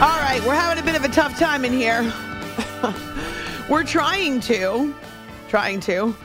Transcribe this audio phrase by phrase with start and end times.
[0.00, 2.10] All right, we're having a bit of a tough time in here.
[3.68, 4.94] we're trying to,
[5.50, 6.16] trying to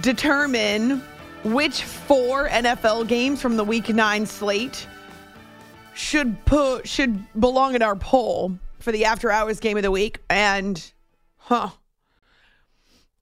[0.00, 1.02] determine
[1.44, 4.86] which four NFL games from the Week Nine slate
[5.92, 10.20] should put should belong in our poll for the after hours game of the week.
[10.30, 10.90] And,
[11.36, 11.68] huh,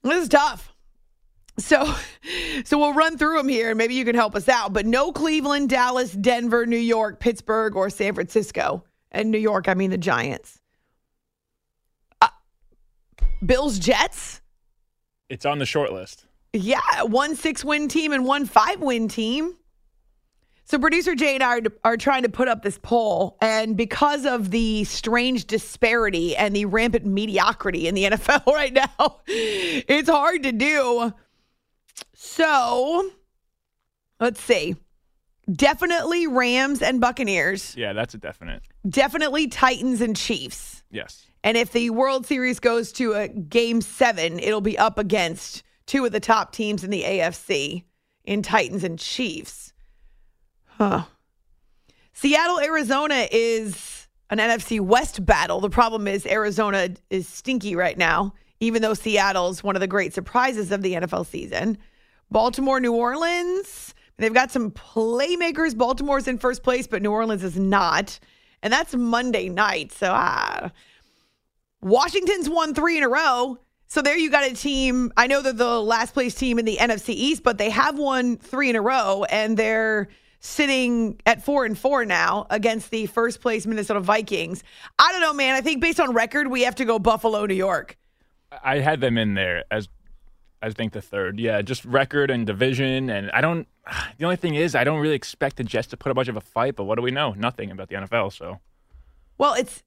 [0.03, 0.73] this is tough.
[1.57, 1.93] So,
[2.63, 4.71] so we'll run through them here, and maybe you can help us out.
[4.71, 8.85] But no Cleveland, Dallas, Denver, New York, Pittsburgh, or San Francisco.
[9.11, 10.59] And New York, I mean the Giants.
[12.21, 12.27] Uh,
[13.45, 14.41] Bills, Jets.
[15.29, 16.25] It's on the short list.
[16.53, 19.55] Yeah, one six win team and one five win team.
[20.63, 24.25] So producer Jay and I are, are trying to put up this poll, and because
[24.25, 30.43] of the strange disparity and the rampant mediocrity in the NFL right now, it's hard
[30.43, 31.13] to do.
[32.13, 33.11] So
[34.19, 34.75] let's see.
[35.49, 37.73] Definitely Rams and Buccaneers.
[37.77, 38.63] Yeah, that's a definite.
[38.87, 40.83] Definitely Titans and Chiefs.
[40.91, 41.25] Yes.
[41.43, 46.05] And if the World Series goes to a game seven, it'll be up against two
[46.05, 47.83] of the top teams in the AFC
[48.23, 49.73] in Titans and Chiefs.
[50.65, 51.05] Huh.
[52.13, 55.61] Seattle, Arizona is an NFC West battle.
[55.61, 60.13] The problem is Arizona is stinky right now, even though Seattle's one of the great
[60.13, 61.77] surprises of the NFL season.
[62.29, 63.93] Baltimore, New Orleans.
[64.17, 65.77] They've got some playmakers.
[65.77, 68.19] Baltimore's in first place, but New Orleans is not.
[68.67, 69.93] And that's Monday night.
[69.93, 70.71] So, ah.
[71.81, 73.57] Washington's won three in a row.
[73.87, 75.13] So there you got a team.
[75.15, 78.35] I know they're the last place team in the NFC East, but they have won
[78.35, 80.09] three in a row, and they're
[80.41, 84.63] sitting at four and four now against the first place Minnesota Vikings.
[84.99, 85.55] I don't know, man.
[85.55, 87.97] I think based on record, we have to go Buffalo, New York.
[88.61, 89.87] I had them in there as
[90.61, 91.39] I think the third.
[91.39, 93.09] Yeah, just record and division.
[93.09, 93.67] And I don't,
[94.17, 96.37] the only thing is, I don't really expect the Jets to put a bunch of
[96.37, 97.33] a fight, but what do we know?
[97.33, 98.33] Nothing about the NFL.
[98.33, 98.59] So,
[99.37, 99.83] well, it's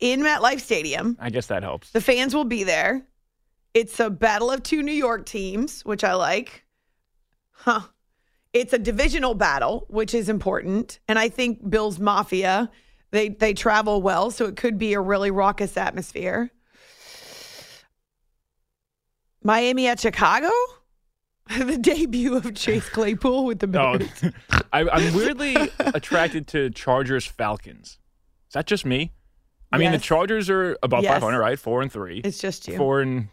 [0.00, 1.16] in MetLife Stadium.
[1.20, 1.90] I guess that helps.
[1.90, 3.02] The fans will be there.
[3.74, 6.64] It's a battle of two New York teams, which I like.
[7.52, 7.80] Huh.
[8.52, 11.00] It's a divisional battle, which is important.
[11.06, 12.70] And I think Bill's Mafia,
[13.10, 16.50] they they travel well, so it could be a really raucous atmosphere.
[19.42, 20.50] Miami at Chicago?
[21.58, 24.22] the debut of Chase Claypool with the Bears.
[24.22, 24.30] No,
[24.72, 27.98] I, I'm weirdly attracted to Chargers Falcons.
[28.48, 29.12] Is that just me?
[29.72, 31.14] I mean, the Chargers are above Yes.
[31.14, 31.58] 500, right?
[31.58, 32.20] Four and three.
[32.24, 32.76] It's just you.
[32.76, 33.28] Four and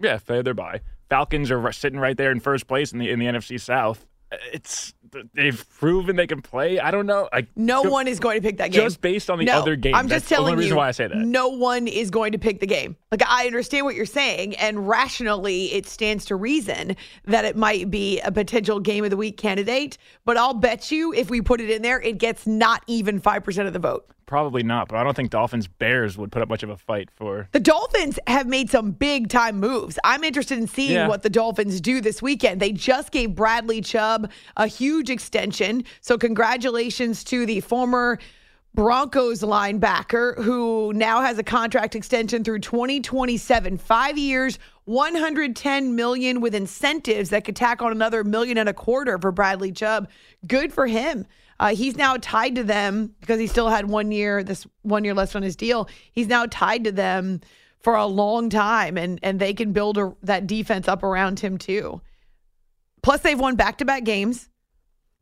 [0.00, 0.80] yeah, they're by.
[1.08, 4.06] Falcons are sitting right there in first place in the in the NFC South.
[4.52, 4.94] It's
[5.34, 6.78] they've proven they can play.
[6.80, 7.28] I don't know.
[7.32, 8.80] Like No one is going to pick that game.
[8.82, 9.94] just based on the No, other game.
[9.94, 10.78] I'm just That's the telling only reason you.
[10.78, 11.16] why I say that.
[11.18, 12.96] No one is going to pick the game.
[13.10, 17.90] Like I understand what you're saying, and rationally, it stands to reason that it might
[17.90, 19.98] be a potential game of the week candidate.
[20.24, 23.44] But I'll bet you, if we put it in there, it gets not even five
[23.44, 24.06] percent of the vote.
[24.32, 27.10] Probably not, but I don't think Dolphins Bears would put up much of a fight
[27.10, 27.48] for.
[27.52, 29.98] The Dolphins have made some big time moves.
[30.04, 31.06] I'm interested in seeing Yeah.
[31.06, 32.58] what the Dolphins do this weekend.
[32.58, 35.84] They just gave Bradley Chubb a huge extension.
[36.00, 38.18] So, congratulations to the former
[38.74, 43.76] Broncos linebacker who now has a contract extension through 2027.
[43.76, 49.18] Five years, 110 million with incentives that could tack on another million and a quarter
[49.18, 50.08] for Bradley Chubb.
[50.46, 51.26] Good for him.
[51.62, 55.14] Uh, he's now tied to them because he still had one year, this one year
[55.14, 55.88] left on his deal.
[56.10, 57.40] He's now tied to them
[57.78, 61.58] for a long time, and and they can build a, that defense up around him
[61.58, 62.00] too.
[63.00, 64.48] Plus, they've won back to back games.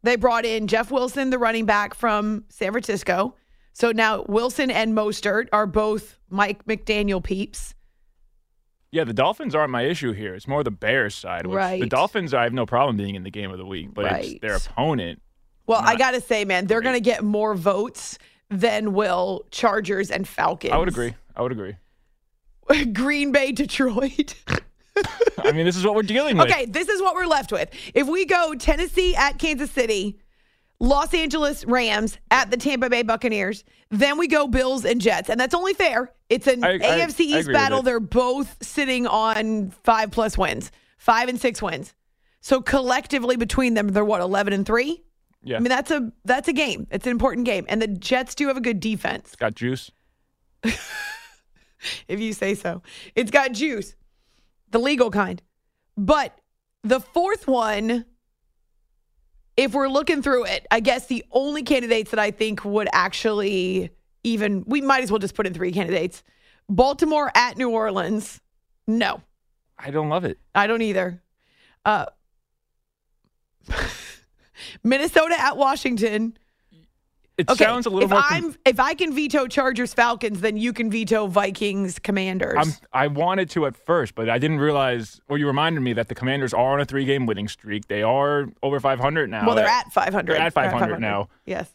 [0.03, 3.35] They brought in Jeff Wilson, the running back from San Francisco.
[3.75, 7.75] So now Wilson and Mostert are both Mike McDaniel peeps.
[8.93, 10.35] Yeah, the Dolphins aren't my issue here.
[10.35, 11.47] It's more the Bears side.
[11.47, 11.81] Which Right.
[11.83, 14.25] The Dolphins, I have no problem being in the game of the week, but Right.
[14.25, 15.21] it's their opponent.
[15.71, 18.19] Well, I got to say, man, they're going to get more votes
[18.51, 20.73] than will Chargers and Falcons.
[20.73, 21.15] I would agree.
[21.37, 21.77] I would agree.
[22.93, 24.35] Green Bay, Detroit.
[25.39, 26.51] I mean, this is what we're dealing with.
[26.51, 27.71] Okay, this is what we're left with.
[27.95, 30.19] If we go Tennessee at Kansas City,
[30.81, 35.31] Los Angeles Rams at the Tampa Bay Buccaneers, then we go Bills and Jets.
[35.31, 36.13] And that's only fair.
[36.29, 37.83] It's an I- I- AFC I East with battle.
[37.83, 41.95] They're both sitting on five plus wins, five and six wins.
[42.41, 45.05] So collectively between them, they're what, 11 and three?
[45.43, 46.87] Yeah, I mean, that's a that's a game.
[46.91, 47.65] It's an important game.
[47.69, 49.91] And the Jets do have a good defense, got juice.
[50.63, 52.83] if you say so.
[53.15, 53.97] It's got juice,
[54.71, 55.43] the legal kind.
[55.97, 56.39] But
[56.83, 58.05] the fourth one,
[59.57, 63.91] if we're looking through it, I guess the only candidates that I think would actually
[64.23, 66.23] even, we might as well just put in three candidates
[66.69, 68.41] Baltimore at New Orleans.
[68.87, 69.23] No,
[69.79, 70.39] I don't love it.
[70.55, 71.23] I don't either.
[71.85, 72.07] Uh,
[74.83, 76.37] Minnesota at Washington.
[77.39, 78.21] It Okay, sounds a little if more.
[78.23, 82.57] I'm if I can veto Chargers Falcons, then you can veto Vikings Commanders.
[82.59, 85.23] I'm, I wanted to at first, but I didn't realize.
[85.27, 87.89] Well, you reminded me that the Commanders are on a three-game winning streak.
[87.89, 89.47] They are over 500 now.
[89.47, 90.35] well, they're That- at 500.
[90.35, 91.29] they're at 500 now.
[91.47, 91.71] Yes.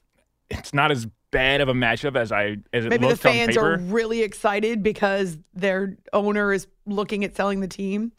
[0.51, 3.31] It's not as bad of a matchup as I as it Maybe the looked on
[3.31, 3.73] fans paper.
[3.73, 8.11] are really excited because their owner is looking at selling the team.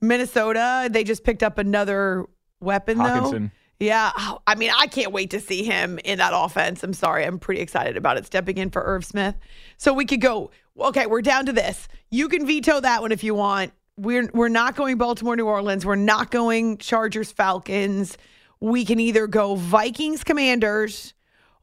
[0.00, 2.24] Minnesota, they just picked up another
[2.60, 3.48] weapon though.
[3.80, 6.82] Yeah, oh, I mean, I can't wait to see him in that offense.
[6.82, 9.36] I'm sorry, I'm pretty excited about it stepping in for Irv Smith.
[9.76, 10.50] So we could go.
[10.78, 11.88] Okay, we're down to this.
[12.10, 13.72] You can veto that one if you want.
[13.96, 15.86] We're we're not going Baltimore, New Orleans.
[15.86, 18.18] We're not going Chargers, Falcons.
[18.60, 21.14] We can either go Vikings, Commanders,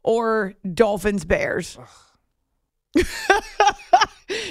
[0.02, 1.78] or Dolphins, Bears.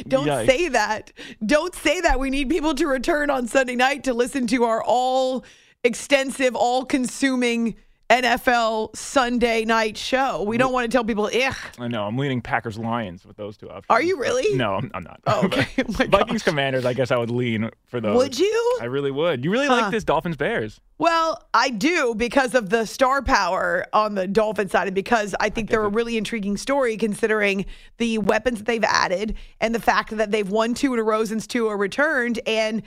[0.07, 0.45] Don't Yikes.
[0.45, 1.11] say that.
[1.43, 2.19] Don't say that.
[2.19, 5.43] We need people to return on Sunday night to listen to our all
[5.85, 7.75] extensive, all consuming
[8.07, 10.43] NFL Sunday night show.
[10.43, 11.55] We don't want to tell people, ugh.
[11.79, 12.03] I know.
[12.03, 13.85] I'm leaning Packers Lions with those two options.
[13.89, 14.55] Are you really?
[14.55, 15.21] No, I'm, I'm not.
[15.25, 15.67] Oh, okay.
[15.79, 16.43] Oh Vikings.
[16.43, 16.85] Commanders.
[16.85, 18.15] I guess I would lean for those.
[18.15, 18.77] Would you?
[18.79, 19.43] I really would.
[19.43, 19.77] You really Huh.
[19.81, 20.79] like this Dolphins Bears?
[20.99, 25.49] Well, I do because of the star power on the Dolphin side, and because I
[25.49, 27.65] think they're a really intriguing story considering
[27.97, 31.25] the weapons that they've added and the fact that they've won two in a row
[31.25, 32.39] since Tua returned.
[32.45, 32.83] And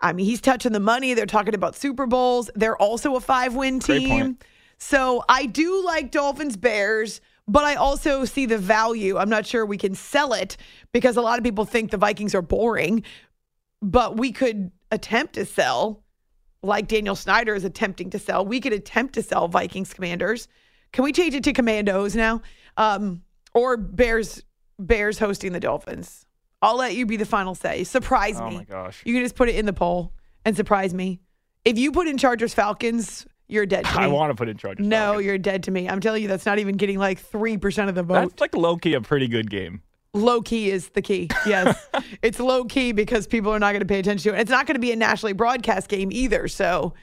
[0.00, 1.14] I mean, he's touching the money.
[1.14, 2.50] They're talking about Super Bowls.
[2.54, 4.38] They're also a five win team.
[4.78, 9.18] So I do like Dolphins Bears, but I also see the value.
[9.18, 10.56] I'm not sure we can sell it
[10.92, 13.02] because a lot of people think the Vikings are boring,
[13.82, 16.02] but we could attempt to sell
[16.62, 18.44] like Daniel Snyder is attempting to sell.
[18.44, 20.48] We could attempt to sell Vikings Commanders.
[20.92, 22.42] Can we change it to Commandos now?
[22.76, 23.22] Um,
[23.54, 24.42] or Bears
[24.78, 26.26] Bears hosting the Dolphins.
[26.62, 27.84] I'll let you be the final say.
[27.84, 28.54] Surprise oh me.
[28.54, 29.02] Oh my gosh.
[29.04, 30.12] You can just put it in the poll
[30.44, 31.20] and surprise me.
[31.64, 34.04] If you put in Chargers Falcons, you're dead to me.
[34.04, 34.86] I want to put in Chargers.
[34.86, 35.24] no, Falcons.
[35.26, 35.88] you're dead to me.
[35.88, 38.30] I'm telling you, that's not even getting like 3% of the vote.
[38.30, 39.82] That's like low key a pretty good game.
[40.14, 41.28] low key is the key.
[41.46, 41.88] Yes.
[42.22, 44.42] it's low key because people are not going to pay attention to it.
[44.42, 46.46] It's not going to be a nationally broadcast game either.
[46.48, 46.94] So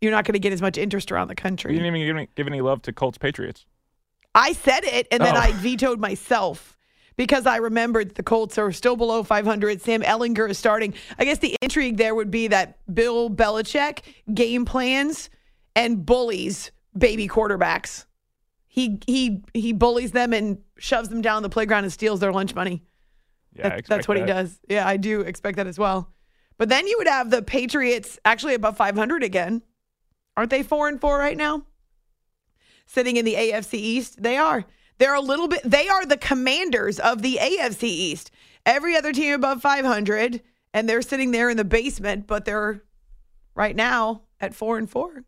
[0.00, 1.72] you're not going to get as much interest around the country.
[1.72, 3.66] You didn't even give any, give any love to Colts Patriots.
[4.34, 5.40] I said it and then Oh.
[5.40, 6.75] I vetoed myself
[7.16, 9.80] because I remembered the Colts are still below 500.
[9.82, 10.94] Sam Ehlinger is starting.
[11.18, 14.00] I guess the intrigue there would be that Bill Belichick
[14.34, 15.30] game plans
[15.74, 18.06] and bullies baby quarterbacks.
[18.68, 22.54] He he he bullies them and shoves them down the playground and steals their lunch
[22.54, 22.82] money.
[23.54, 24.60] Yeah, I That- that's what he does.
[24.68, 26.12] Yeah, I do expect that as well.
[26.58, 29.62] But then you would have the Patriots actually above 500 again.
[30.36, 31.64] Aren't they four and four right now?
[32.86, 34.64] Sitting in the AFC East, they are.
[34.98, 35.60] They're a little bit.
[35.64, 38.30] They are the commanders of the AFC East.
[38.64, 40.42] Every other team above 500,
[40.74, 42.26] and they're sitting there in the basement.
[42.26, 42.82] But they're
[43.54, 45.24] right now at four and four.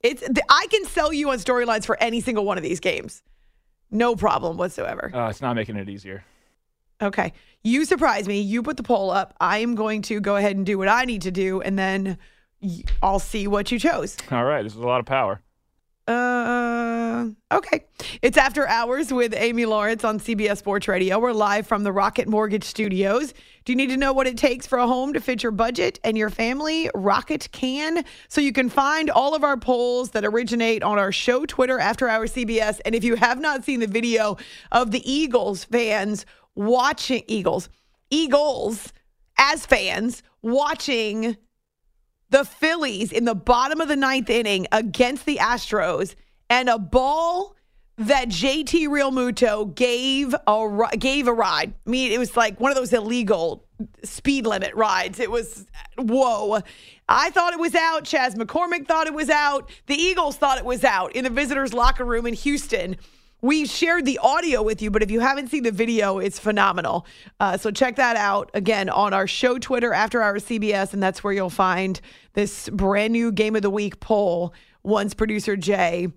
[0.00, 0.22] It's.
[0.48, 3.22] I can sell you on storylines for any single one of these games,
[3.90, 5.10] no problem whatsoever.
[5.14, 6.24] Uh, it's not making it easier.
[7.00, 7.32] Okay.
[7.62, 8.40] You surprise me.
[8.40, 9.34] You put the poll up.
[9.40, 12.18] I am going to go ahead and do what I need to do, and then
[13.02, 14.16] I'll see what you chose.
[14.30, 15.40] All right, this is a lot of power.
[16.08, 17.84] Uh, okay.
[18.22, 21.18] It's After Hours with Amy Lawrence on CBS Sports Radio.
[21.18, 23.34] We're live from the Rocket Mortgage Studios.
[23.66, 26.00] Do you need to know what it takes for a home to fit your budget
[26.02, 26.88] and your family?
[26.94, 28.06] Rocket can.
[28.28, 32.08] So you can find all of our polls that originate on our show Twitter, After
[32.08, 32.80] Hours CBS.
[32.86, 34.38] And if you have not seen the video
[34.72, 37.68] of the Eagles fans watching Eagles,
[38.08, 38.94] Eagles
[39.36, 41.36] as fans watching
[42.30, 46.14] the Phillies in the bottom of the ninth inning against the Astros,
[46.50, 47.56] and a ball
[47.98, 51.74] that JT Realmuto gave a gave a ride.
[51.86, 53.66] I mean, it was like one of those illegal
[54.04, 55.18] speed limit rides.
[55.18, 55.66] It was
[55.98, 56.60] whoa.
[57.08, 58.04] I thought it was out.
[58.04, 59.70] Chas McCormick thought it was out.
[59.86, 62.96] The Eagles thought it was out in the visitors' locker room in Houston.
[63.40, 67.06] We shared the audio with you, but if you haven't seen the video, it's phenomenal.
[67.38, 71.22] Uh, so check that out again on our show Twitter after hours CBS, and that's
[71.22, 72.00] where you'll find
[72.32, 74.52] this brand new game of the week poll.
[74.82, 76.08] Once producer Jay,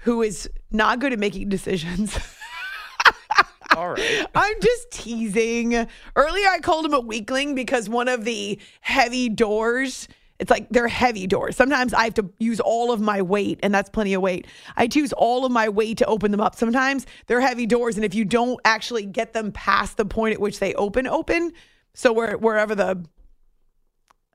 [0.00, 2.18] who is not good at making decisions.
[3.76, 4.26] All right.
[4.34, 5.86] I'm just teasing.
[6.16, 10.88] Earlier, I called him a weakling because one of the heavy doors, it's like they're
[10.88, 11.56] heavy doors.
[11.56, 14.46] Sometimes I have to use all of my weight, and that's plenty of weight.
[14.76, 16.54] I use all of my weight to open them up.
[16.54, 20.40] Sometimes they're heavy doors, and if you don't actually get them past the point at
[20.40, 21.52] which they open, open,
[21.94, 23.04] so where, wherever the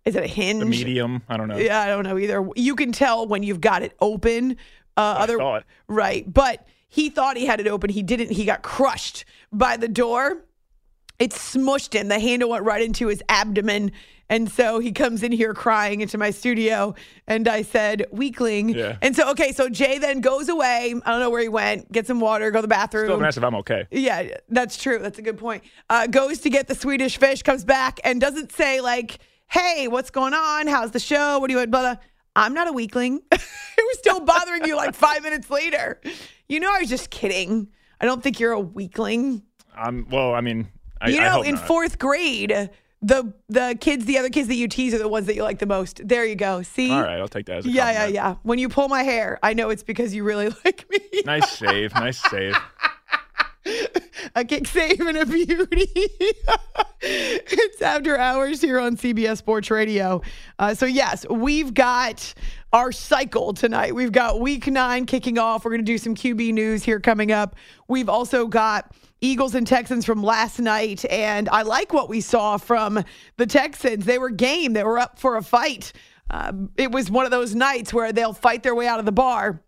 [0.04, 0.60] is it a hinge?
[0.60, 1.22] The medium.
[1.30, 1.58] I don't know.
[1.58, 2.48] Yeah, I don't know either.
[2.56, 4.58] You can tell when you've got it open.
[4.98, 5.64] Uh, other thought.
[5.88, 7.92] right, but he thought he had it open.
[7.92, 8.32] He didn't.
[8.32, 10.44] He got crushed by the door,
[11.22, 12.08] it smushed him.
[12.08, 13.92] The handle went right into his abdomen.
[14.32, 16.96] And so he comes in here crying into my studio.
[17.28, 18.70] And I said, weakling.
[18.70, 18.96] Yeah.
[19.02, 20.96] And so, okay, so Jay then goes away.
[21.06, 23.08] I don't know where he went, get some water, go to the bathroom.
[23.08, 23.88] Still nice if I'm okay.
[23.92, 25.00] Yeah, that's true.
[25.00, 25.66] That's a good point.
[25.90, 30.10] Uh, goes to get the Swedish fish, comes back and doesn't say like, "Hey, what's
[30.10, 30.66] going on?
[30.68, 31.40] How's the show?
[31.40, 31.96] What do you want?" Blah, blah.
[32.34, 33.22] I'm not a weakling.
[33.32, 33.42] it
[33.78, 36.00] was still bothering you like five minutes later.
[36.48, 37.68] You know, I was just kidding.
[38.00, 39.44] I don't think you're a weakling.
[39.76, 40.34] I'm well.
[40.34, 40.70] I mean,
[41.02, 41.68] I, you know, in not.
[41.68, 42.70] fourth grade,
[43.02, 45.60] the the kids, the other kids that you tease are the ones that you like
[45.60, 46.08] the most.
[46.08, 46.62] There you go.
[46.62, 46.92] See?
[46.92, 48.36] All right, I'll take that as a Yeah, yeah, yeah.
[48.44, 51.00] When you pull my hair, I know it's because you really like me.
[51.26, 51.94] Nice save.
[51.96, 52.56] Nice save.
[54.36, 55.88] a kick save and a beauty.
[57.02, 60.22] it's after hours here on CBS Sports Radio.
[60.60, 62.34] Uh, so, yes, we've got
[62.74, 63.96] our cycle tonight.
[63.96, 65.66] We've got week nine kicking off.
[65.66, 67.56] We're going to do some QB news here coming up.
[67.88, 71.06] We've also got Eagles and Texans from last night.
[71.10, 73.04] And I like what we saw from
[73.38, 74.06] the Texans.
[74.06, 75.94] They were game, they were up for a fight.
[76.30, 79.12] Uh, it was one of those nights where they'll fight their way out of the
[79.12, 79.62] bar.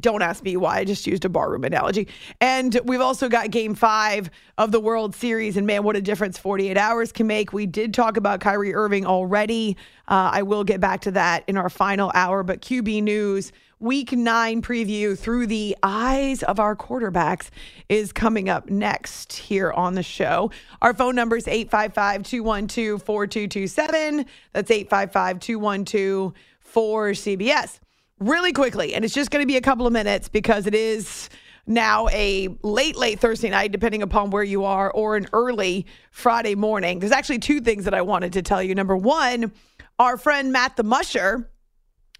[0.00, 0.78] Don't ask me why.
[0.78, 2.08] I just used a barroom analogy.
[2.40, 5.56] And we've also got game five of the World Series.
[5.56, 7.52] And man, what a difference 48 hours can make.
[7.52, 9.76] We did talk about Kyrie Irving already.
[10.08, 12.42] Uh, I will get back to that in our final hour.
[12.42, 17.50] But QB News, week nine preview through the eyes of our quarterbacks
[17.88, 20.50] is coming up next here on the show.
[20.80, 24.26] Our phone number is 855 212 4227.
[24.52, 26.32] That's 855 212
[26.74, 27.80] 4CBS
[28.18, 31.28] really quickly, and it's just going to be a couple of minutes because it is
[31.66, 36.54] now a late, late Thursday night, depending upon where you are, or an early Friday
[36.54, 36.98] morning.
[36.98, 38.74] There's actually two things that I wanted to tell you.
[38.74, 39.52] Number one,
[39.98, 41.50] our friend Matt the Musher,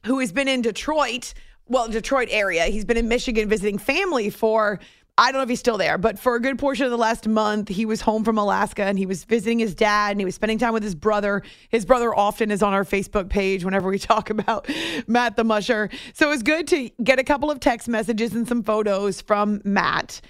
[0.07, 1.35] who has been in Detroit,
[1.67, 4.81] well, Detroit area, he's been in Michigan visiting family for.
[5.19, 7.27] I don't know if he's still there, but for a good portion of the last
[7.27, 10.35] month, he was home from Alaska and he was visiting his dad and he was
[10.35, 11.43] spending time with his brother.
[11.71, 14.69] His brother often is on our Facebook page whenever we talk about
[15.07, 15.89] Matt the Musher.
[16.13, 19.63] So it was good to get a couple of text messages and some photos from
[19.65, 20.21] Matt.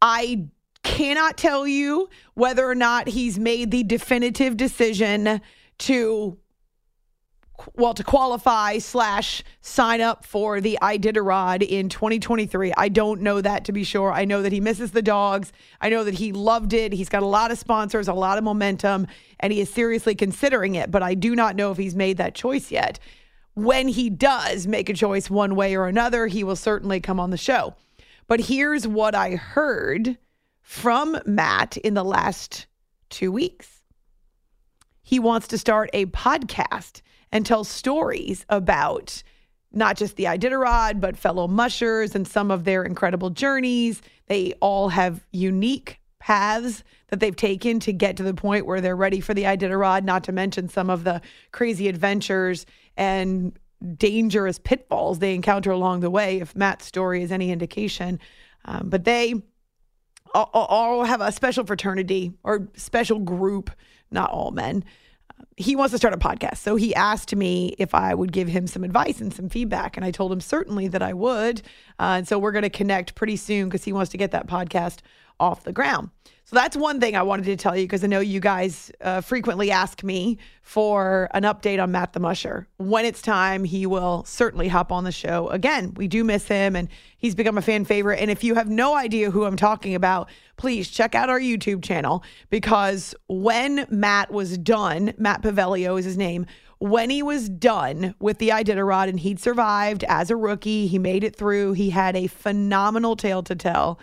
[0.00, 0.46] I
[0.82, 5.42] cannot tell you whether or not he's made the definitive decision
[5.80, 6.38] to
[7.76, 12.72] well to qualify slash sign up for the Iditarod in 2023.
[12.76, 14.12] I don't know that to be sure.
[14.12, 15.52] I know that he misses the dogs.
[15.80, 16.92] I know that he loved it.
[16.92, 19.06] He's got a lot of sponsors, a lot of momentum,
[19.38, 20.90] and he is seriously considering it.
[20.90, 22.98] But I do not know if he's made that choice yet.
[23.54, 27.30] When he does make a choice one way or another, he will certainly come on
[27.30, 27.74] the show.
[28.26, 30.16] But here's what I heard
[30.62, 32.66] from Matt in the last
[33.08, 33.80] two weeks.
[35.02, 37.02] He wants to start a podcast
[37.32, 39.22] and tell stories about
[39.72, 44.02] not just the Iditarod, but fellow mushers and some of their incredible journeys.
[44.26, 48.96] They all have unique paths that they've taken to get to the point where they're
[48.96, 51.20] ready for the Iditarod, not to mention some of the
[51.52, 53.58] crazy adventures and
[53.96, 58.18] dangerous pitfalls they encounter along the way, if Matt's story is any indication.
[58.64, 59.34] Um, but they
[60.34, 63.70] all, all have a special fraternity or special group,
[64.10, 64.84] not all men.
[65.56, 66.58] He wants to start a podcast.
[66.58, 69.96] So he asked me if I would give him some advice and some feedback.
[69.96, 71.60] And I told him certainly that I would.
[71.98, 74.46] Uh, and so we're going to connect pretty soon because he wants to get that
[74.46, 74.98] podcast
[75.40, 76.10] off the ground.
[76.50, 79.20] So that's one thing I wanted to tell you because I know you guys uh,
[79.20, 82.66] frequently ask me for an update on Matt the Musher.
[82.76, 85.94] When it's time, he will certainly hop on the show again.
[85.94, 88.18] We do miss him and he's become a fan favorite.
[88.18, 91.84] And if you have no idea who I'm talking about, please check out our YouTube
[91.84, 96.46] channel because when Matt was done, Matt Pavelio is his name.
[96.78, 101.22] When he was done with the Iditarod and he'd survived as a rookie, he made
[101.22, 101.74] it through.
[101.74, 104.00] He had a phenomenal tale to tell.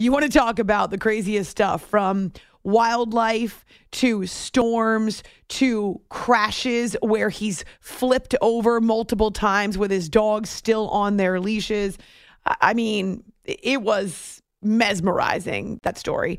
[0.00, 7.30] You want to talk about the craziest stuff from wildlife to storms to crashes where
[7.30, 11.98] he's flipped over multiple times with his dogs still on their leashes.
[12.44, 16.38] I mean, it was mesmerizing, that story.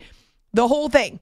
[0.53, 1.19] The whole thing.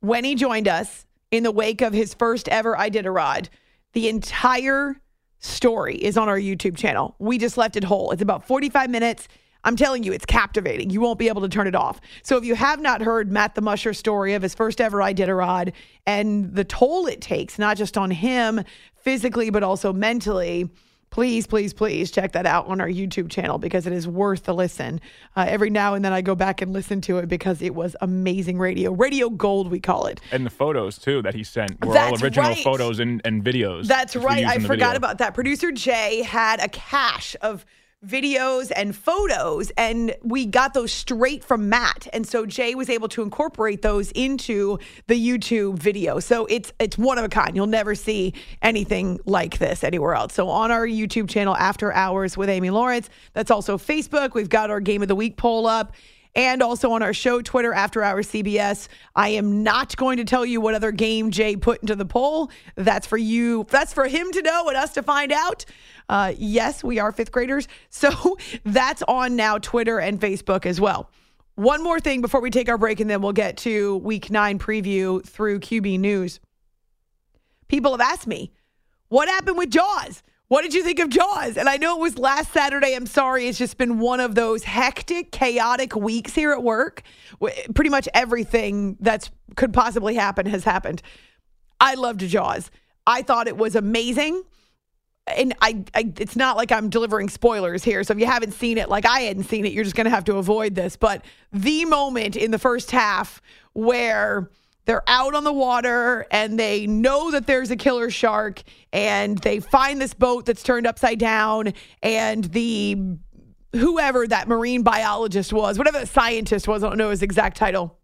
[0.00, 3.48] When he joined us in the wake of his first ever Iditarod,
[3.92, 5.00] the entire
[5.38, 7.14] story is on our YouTube channel.
[7.20, 8.10] We just left it whole.
[8.10, 9.28] It's about 45 minutes.
[9.64, 10.90] I'm telling you, it's captivating.
[10.90, 12.00] You won't be able to turn it off.
[12.22, 15.72] So if you have not heard Matt the Musher story of his first ever Iditarod
[16.06, 18.62] and the toll it takes, not just on him
[18.94, 20.70] physically, but also mentally,
[21.10, 24.54] please, please, please check that out on our YouTube channel because it is worth the
[24.54, 25.00] listen.
[25.36, 27.94] Uh, every now and then I go back and listen to it because it was
[28.00, 28.92] amazing radio.
[28.92, 30.20] Radio gold, we call it.
[30.32, 32.64] And the photos too that he sent were That's all original right.
[32.64, 33.86] photos and, and videos.
[33.86, 34.44] That's right.
[34.44, 34.96] I forgot video.
[34.96, 35.34] about that.
[35.34, 37.64] Producer Jay had a cache of
[38.06, 42.06] videos and photos, and we got those straight from Matt.
[42.12, 46.20] And so Jay was able to incorporate those into the YouTube video.
[46.20, 47.56] So it's it's one of a kind.
[47.56, 50.34] You'll never see anything like this anywhere else.
[50.34, 54.34] So on our YouTube channel, After Hours with Amy Lawrence, that's also Facebook.
[54.34, 55.92] We've got our Game of the Week poll up
[56.34, 58.88] and also on our show Twitter after hours CBS.
[59.14, 62.50] I am not going to tell you what other game Jay put into the poll.
[62.74, 63.66] That's for you.
[63.70, 65.64] That's for him to know and us to find out.
[66.08, 71.10] Uh, yes, we are fifth graders, so that's on now Twitter and Facebook as well.
[71.56, 74.58] One more thing before we take our break, and then we'll get to Week Nine
[74.58, 76.40] preview through QB News.
[77.68, 78.52] People have asked me,
[79.08, 80.22] what happened with Jaws?
[80.48, 81.56] What did you think of Jaws?
[81.56, 82.94] And I know it was last Saturday.
[82.94, 83.48] I'm sorry.
[83.48, 87.02] It's just been one of those hectic, chaotic weeks here at work.
[87.74, 91.02] Pretty much everything that's could possibly happen has happened.
[91.80, 92.70] I loved Jaws.
[93.06, 94.42] I thought it was amazing.
[95.26, 98.04] And I, I, it's not like I'm delivering spoilers here.
[98.04, 100.10] So if you haven't seen it, like I hadn't seen it, you're just going to
[100.10, 100.96] have to avoid this.
[100.96, 103.40] But the moment in the first half
[103.72, 104.50] where
[104.86, 108.62] they're out on the water and they know that there's a killer shark
[108.92, 111.72] and they find this boat that's turned upside down
[112.02, 113.16] and the
[113.72, 117.98] whoever that marine biologist was, whatever the scientist was, I don't know his exact title.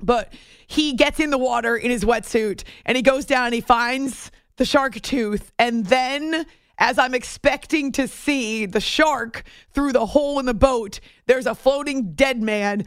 [0.00, 0.32] But
[0.66, 4.30] he gets in the water in his wetsuit and he goes down and he finds
[4.56, 6.46] the shark tooth and then
[6.78, 11.54] as I'm expecting to see the shark through the hole in the boat, there's a
[11.54, 12.84] floating dead man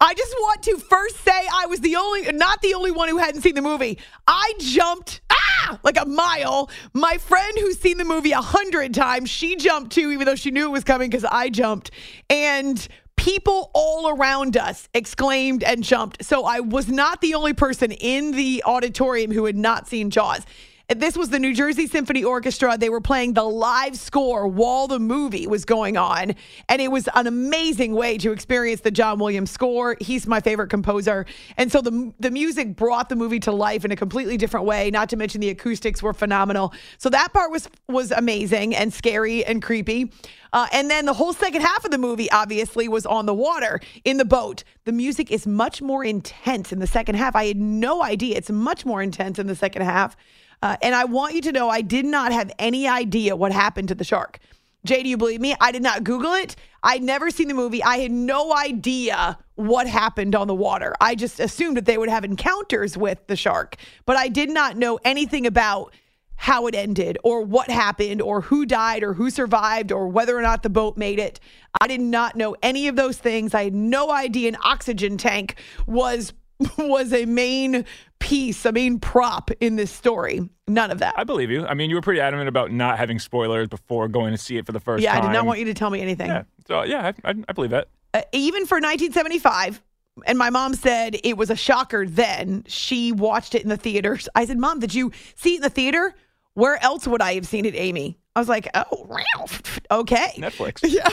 [0.00, 3.16] I just want to first say I was the only, not the only one who
[3.16, 3.98] hadn't seen the movie.
[4.26, 6.68] I jumped ah like a mile.
[6.92, 10.50] My friend who's seen the movie a hundred times, she jumped too, even though she
[10.50, 11.92] knew it was coming because I jumped.
[12.28, 12.86] And
[13.16, 16.24] people all around us exclaimed and jumped.
[16.24, 20.44] So I was not the only person in the auditorium who had not seen Jaws.
[20.88, 22.78] This was the New Jersey Symphony Orchestra.
[22.78, 26.36] They were playing the live score while the movie was going on.
[26.68, 29.96] And it was an amazing way to experience the John Williams score.
[30.00, 31.26] He's my favorite composer.
[31.56, 34.92] And so the, the music brought the movie to life in a completely different way,
[34.92, 36.72] not to mention the acoustics were phenomenal.
[36.98, 40.12] So that part was, was amazing and scary and creepy.
[40.52, 43.80] Uh, and then the whole second half of the movie, obviously, was on the water
[44.04, 44.62] in the boat.
[44.84, 47.34] The music is much more intense in the second half.
[47.34, 48.36] I had no idea.
[48.36, 50.16] It's much more intense in the second half.
[50.62, 53.88] Uh, and I want you to know I did not have any idea what happened
[53.88, 54.38] to the shark.
[54.84, 55.54] Jay, do you believe me?
[55.60, 56.54] I did not Google it.
[56.82, 57.82] I'd never seen the movie.
[57.82, 60.94] I had no idea what happened on the water.
[61.00, 64.76] I just assumed that they would have encounters with the shark, but I did not
[64.76, 65.92] know anything about
[66.36, 70.42] how it ended or what happened or who died or who survived or whether or
[70.42, 71.40] not the boat made it.
[71.80, 73.54] I did not know any of those things.
[73.54, 76.32] I had no idea an oxygen tank was
[76.78, 77.84] was a main
[78.18, 80.48] piece, a main prop in this story.
[80.66, 81.14] None of that.
[81.16, 81.66] I believe you.
[81.66, 84.66] I mean, you were pretty adamant about not having spoilers before going to see it
[84.66, 85.22] for the first yeah, time.
[85.22, 86.28] Yeah, I did not want you to tell me anything.
[86.28, 86.42] Yeah.
[86.66, 87.88] So, yeah, I, I, I believe that.
[88.14, 89.82] Uh, even for 1975,
[90.24, 92.64] and my mom said it was a shocker then.
[92.66, 94.28] She watched it in the theaters.
[94.34, 96.14] I said, Mom, did you see it in the theater?
[96.54, 98.18] Where else would I have seen it, Amy?
[98.34, 99.06] I was like, oh,
[99.90, 100.32] okay.
[100.36, 100.82] Netflix.
[100.90, 101.08] Yeah.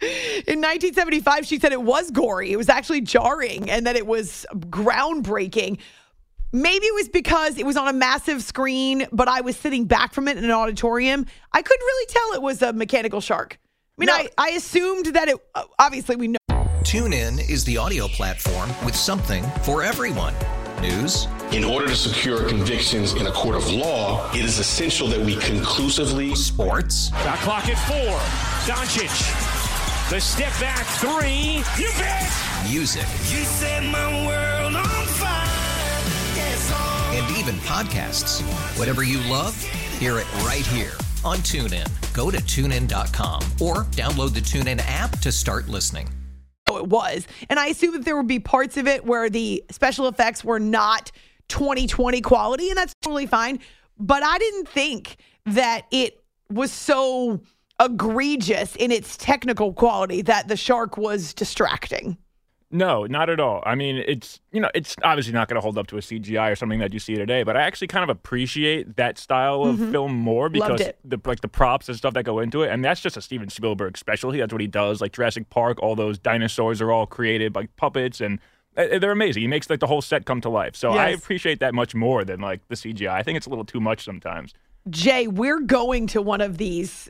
[0.00, 2.52] In 1975, she said it was gory.
[2.52, 5.78] It was actually jarring and that it was groundbreaking.
[6.52, 10.14] Maybe it was because it was on a massive screen, but I was sitting back
[10.14, 11.26] from it in an auditorium.
[11.52, 13.58] I couldn't really tell it was a mechanical shark.
[13.98, 14.14] I mean, no.
[14.14, 15.36] I, I assumed that it,
[15.78, 16.38] obviously, we know.
[16.82, 20.34] TuneIn is the audio platform with something for everyone.
[20.80, 21.26] News.
[21.52, 25.36] In order to secure convictions in a court of law, it is essential that we
[25.36, 26.34] conclusively.
[26.34, 27.10] Sports.
[27.10, 28.18] Got clock at four.
[28.72, 29.55] Doncic.
[30.08, 31.64] The step back three.
[31.82, 32.32] You bet.
[32.70, 33.02] Music.
[33.28, 35.48] You set my world on fire.
[36.36, 36.72] Yes,
[37.12, 38.40] and even podcasts.
[38.78, 39.60] Whatever you love,
[39.98, 40.92] hear it right here
[41.24, 41.88] on TuneIn.
[42.14, 46.08] Go to tunein.com or download the TuneIn app to start listening.
[46.70, 47.26] Oh, it was.
[47.50, 50.60] And I assume that there would be parts of it where the special effects were
[50.60, 51.10] not
[51.48, 53.58] 2020 quality, and that's totally fine.
[53.98, 55.16] But I didn't think
[55.46, 57.40] that it was so
[57.80, 62.16] egregious in its technical quality that the shark was distracting.
[62.70, 63.62] No, not at all.
[63.64, 66.50] I mean, it's you know, it's obviously not going to hold up to a CGI
[66.50, 69.76] or something that you see today, but I actually kind of appreciate that style of
[69.76, 69.92] mm-hmm.
[69.92, 73.00] film more because the like the props and stuff that go into it, and that's
[73.00, 74.40] just a Steven Spielberg specialty.
[74.40, 75.00] That's what he does.
[75.00, 78.40] Like Jurassic Park, all those dinosaurs are all created like puppets, and
[78.76, 79.42] uh, they're amazing.
[79.42, 80.74] He makes like the whole set come to life.
[80.74, 80.98] So yes.
[80.98, 83.10] I appreciate that much more than like the CGI.
[83.10, 84.54] I think it's a little too much sometimes.
[84.90, 87.08] Jay, we're going to one of these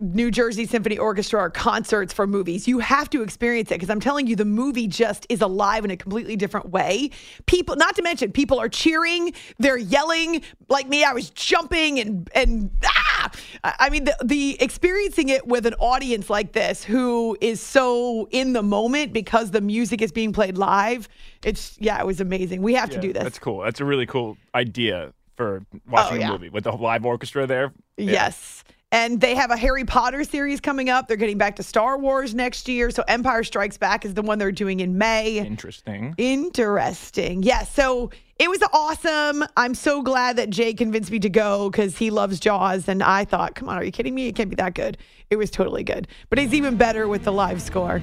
[0.00, 2.66] New Jersey Symphony Orchestra or concerts for movies.
[2.66, 5.90] You have to experience it because I'm telling you, the movie just is alive in
[5.90, 7.10] a completely different way.
[7.46, 10.42] People, not to mention, people are cheering, they're yelling.
[10.68, 13.30] Like me, I was jumping and and ah,
[13.64, 18.54] I mean, the, the experiencing it with an audience like this who is so in
[18.54, 21.08] the moment because the music is being played live.
[21.44, 22.62] It's yeah, it was amazing.
[22.62, 23.22] We have yeah, to do this.
[23.22, 23.60] That's cool.
[23.60, 26.28] That's a really cool idea for watching oh, yeah.
[26.28, 27.72] a movie with the live orchestra there.
[27.96, 28.12] Yeah.
[28.12, 28.64] Yes.
[28.92, 31.06] And they have a Harry Potter series coming up.
[31.06, 32.90] They're getting back to Star Wars next year.
[32.90, 35.38] So Empire Strikes Back is the one they're doing in May.
[35.38, 36.14] Interesting.
[36.18, 37.44] Interesting.
[37.44, 37.60] Yes.
[37.60, 39.44] Yeah, so it was awesome.
[39.56, 42.88] I'm so glad that Jay convinced me to go because he loves Jaws.
[42.88, 44.26] And I thought, come on, are you kidding me?
[44.26, 44.98] It can't be that good.
[45.30, 46.08] It was totally good.
[46.28, 48.02] But it's even better with the live score.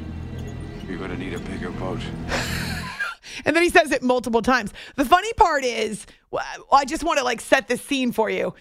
[0.87, 1.99] You're going to need a bigger boat.
[3.45, 4.73] and then he says it multiple times.
[4.95, 6.05] The funny part is,
[6.71, 8.53] I just want to like set the scene for you.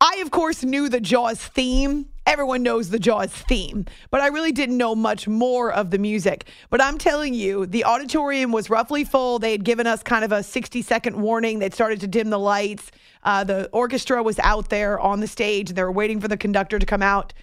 [0.00, 2.06] I, of course, knew the Jaws theme.
[2.26, 6.46] Everyone knows the Jaws theme, but I really didn't know much more of the music.
[6.70, 9.38] But I'm telling you, the auditorium was roughly full.
[9.38, 11.58] They had given us kind of a 60 second warning.
[11.58, 12.90] They'd started to dim the lights.
[13.24, 15.70] Uh, the orchestra was out there on the stage.
[15.70, 17.34] They were waiting for the conductor to come out.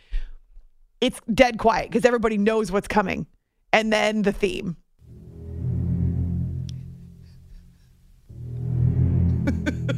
[1.00, 3.28] It's dead quiet because everybody knows what's coming.
[3.72, 4.78] And then the theme.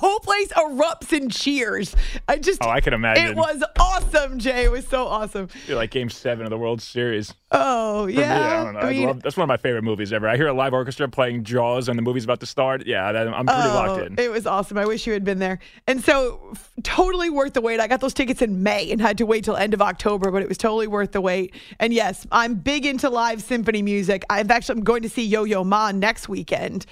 [0.00, 1.94] whole place erupts in cheers.
[2.26, 3.26] I just, oh, I can imagine.
[3.26, 4.64] It was awesome, Jay.
[4.64, 5.48] It was so awesome.
[5.66, 7.34] You're like Game Seven of the World Series.
[7.52, 8.80] Oh yeah, me, I don't know.
[8.80, 10.28] I mean, love, that's one of my favorite movies ever.
[10.28, 12.86] I hear a live orchestra playing Jaws and the movie's about to start.
[12.86, 14.18] Yeah, I'm pretty oh, locked in.
[14.18, 14.78] It was awesome.
[14.78, 15.58] I wish you had been there.
[15.86, 17.80] And so, f- totally worth the wait.
[17.80, 20.42] I got those tickets in May and had to wait till end of October, but
[20.42, 21.54] it was totally worth the wait.
[21.78, 24.24] And yes, I'm big into live symphony music.
[24.30, 26.86] I've actually I'm going to see Yo Yo Ma next weekend,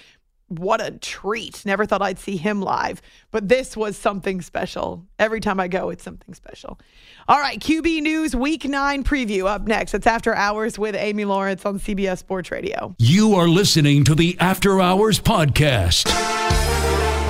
[0.49, 1.65] what a treat.
[1.65, 5.05] Never thought I'd see him live, but this was something special.
[5.19, 6.79] Every time I go, it's something special.
[7.29, 9.95] All right, QB News Week 9 preview up next.
[9.95, 12.95] It's After Hours with Amy Lawrence on CBS Sports Radio.
[12.99, 16.07] You are listening to the After Hours podcast.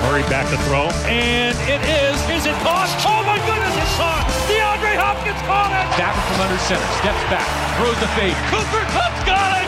[0.03, 2.15] Murray back to throw, and it is.
[2.31, 2.87] Is it caught?
[3.03, 4.23] Oh my goodness, it's caught!
[4.47, 5.85] DeAndre Hopkins caught it!
[5.99, 8.33] Back from under center, steps back, throws the fade.
[8.47, 9.58] Cooper Kupp's got it!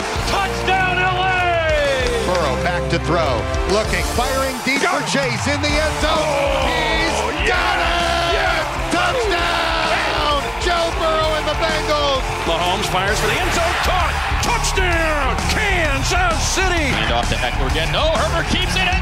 [2.62, 2.86] Touchdown, LA!
[2.86, 3.42] Burrow back to throw.
[3.74, 4.94] Looking, firing deep Go.
[4.94, 6.14] for Chase in the end zone.
[6.14, 7.50] Oh, He's yeah.
[7.50, 8.34] got it!
[8.38, 8.94] Yeah.
[8.94, 10.38] Touchdown!
[10.62, 12.22] Joe Burrow and the Bengals.
[12.46, 13.76] Mahomes fires for the end zone.
[13.86, 14.14] Caught!
[14.42, 15.34] Touchdown!
[15.50, 16.90] Kansas City!
[16.94, 17.90] And off to Ekeler again.
[17.92, 18.86] No, Herbert keeps it.
[18.86, 19.01] End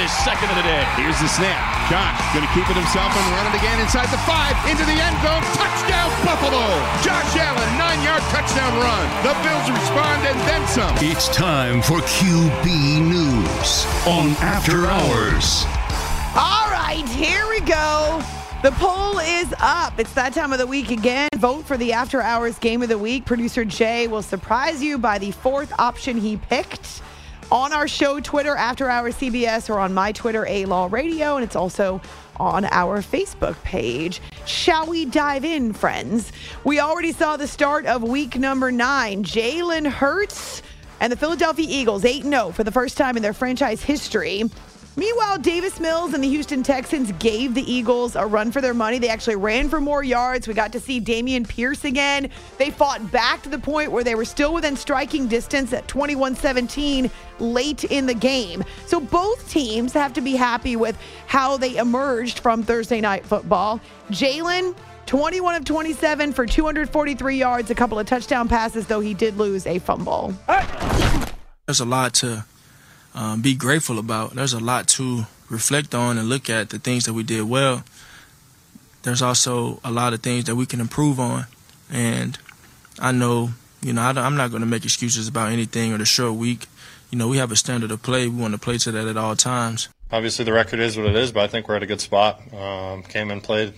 [0.00, 0.80] his second of the day.
[0.96, 1.60] Here's the snap.
[1.92, 4.96] Josh going to keep it himself and run it again inside the five, into the
[4.96, 5.44] end zone.
[5.52, 6.64] Touchdown, Buffalo.
[7.04, 9.04] Josh Allen, nine-yard touchdown run.
[9.20, 10.94] The Bills respond and then some.
[11.04, 12.64] It's time for QB
[13.12, 15.68] News on After Hours.
[16.34, 18.22] All right, here we go.
[18.62, 19.98] The poll is up.
[19.98, 21.28] It's that time of the week again.
[21.36, 23.24] Vote for the After Hours Game of the Week.
[23.24, 27.02] Producer Jay will surprise you by the fourth option he picked
[27.50, 31.44] on our show Twitter, After Hours CBS, or on my Twitter, A Law Radio, and
[31.44, 32.00] it's also
[32.36, 34.20] on our Facebook page.
[34.46, 36.32] Shall we dive in, friends?
[36.64, 39.24] We already saw the start of week number nine.
[39.24, 40.62] Jalen Hurts
[41.00, 44.44] and the Philadelphia Eagles 8 0 for the first time in their franchise history
[44.96, 48.98] Meanwhile, Davis Mills and the Houston Texans gave the Eagles a run for their money.
[48.98, 50.48] They actually ran for more yards.
[50.48, 52.28] We got to see Dameon Pierce again.
[52.58, 56.34] They fought back to the point where they were still within striking distance at 21
[56.34, 58.64] 17 late in the game.
[58.86, 63.80] So both teams have to be happy with how they emerged from Thursday night football.
[64.10, 64.74] Jalen
[65.06, 69.66] 21 of 27 for 243 yards, a couple of touchdown passes, though he did lose
[69.66, 70.34] a fumble.
[71.66, 72.44] There's a lot to
[73.14, 74.34] um, be grateful about.
[74.34, 77.84] There's a lot to reflect on and look at the things that we did well.
[79.02, 81.46] There's also a lot of things that we can improve on.
[81.90, 82.38] And
[82.98, 83.50] I know,
[83.82, 86.66] you know, I, am not going to make excuses about anything or the short week.
[87.10, 88.28] You know, we have a standard of play.
[88.28, 89.88] We want to play to that at all times.
[90.12, 92.40] Obviously, the record is what it is, but I think we're at a good spot.
[92.52, 93.74] Um, came and played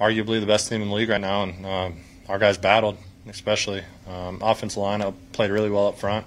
[0.00, 2.96] arguably the best team in the league right now, and um, our guys battled,
[3.28, 3.82] especially.
[4.08, 5.02] Um, offensive line
[5.32, 6.26] played really well up front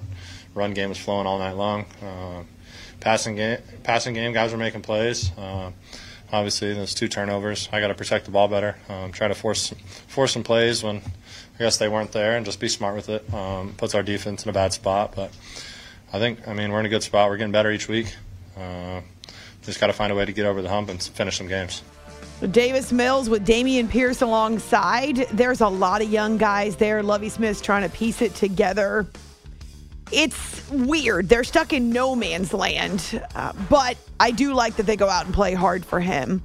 [0.59, 1.85] run game was flowing all night long.
[2.03, 2.43] Uh,
[2.99, 5.31] passing game, passing game, guys were making plays.
[5.37, 5.71] Uh,
[6.31, 7.69] obviously, those two turnovers.
[7.71, 8.75] I got to protect the ball better.
[8.89, 9.73] Um, try to force
[10.07, 13.33] force some plays when I guess they weren't there, and just be smart with it.
[13.33, 15.31] Um, puts our defense in a bad spot, but
[16.13, 17.29] I think I mean we're in a good spot.
[17.29, 18.13] We're getting better each week.
[18.57, 19.01] Uh,
[19.63, 21.81] just got to find a way to get over the hump and finish some games.
[22.51, 25.27] Davis Mills with Dameon Pierce alongside.
[25.31, 27.03] There's a lot of young guys there.
[27.03, 29.05] Lovie Smith's trying to piece it together
[30.11, 31.29] it's weird.
[31.29, 35.25] They're stuck in no man's land, uh, but I do like that they go out
[35.25, 36.41] and play hard for him.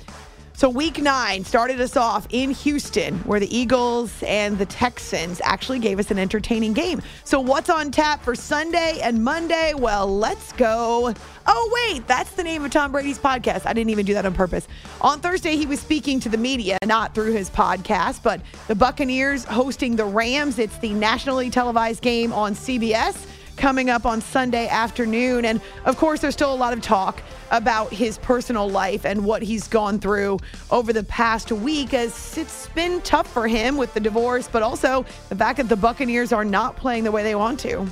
[0.57, 5.81] So, week nine started us off in Houston, where the Eagles and the Texans actually
[5.81, 7.03] gave us an entertaining game.
[7.25, 9.75] So, what's on tap for Sunday and Monday?
[9.75, 11.13] Well, let's go.
[11.49, 13.67] Oh, wait, that's the name of Tom Brady's podcast.
[13.67, 14.69] I didn't even do that on purpose.
[15.01, 19.43] On Thursday, he was speaking to the media, not through his podcast, but the Buccaneers
[19.45, 20.61] hosting the Rams.
[20.61, 25.45] It's the nationally televised game on CBS coming up on Sunday afternoon.
[25.45, 29.43] And of course, there's still a lot of talk about his personal life and what
[29.43, 30.39] he's gone through
[30.71, 35.05] over the past week as it's been tough for him with the divorce, but also
[35.29, 37.89] the fact that the Buccaneers are not playing the way they want to.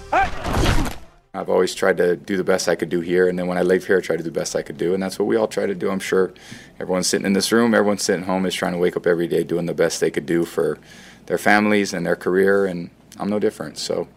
[1.35, 3.63] I've always tried to do the best I could do here, and then when I
[3.63, 5.37] leave here, I try to do the best I could do, and that's what we
[5.37, 5.91] all try to do.
[5.91, 6.35] I'm sure
[6.79, 9.43] everyone sitting in this room, everyone sitting home is trying to wake up every day
[9.43, 10.79] doing the best they could do for
[11.27, 13.79] their families and their career, and I'm no different.
[13.79, 14.09] So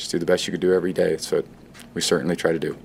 [0.00, 1.10] just do the best you could do every day.
[1.10, 1.46] That's what
[1.94, 2.76] we certainly try to do.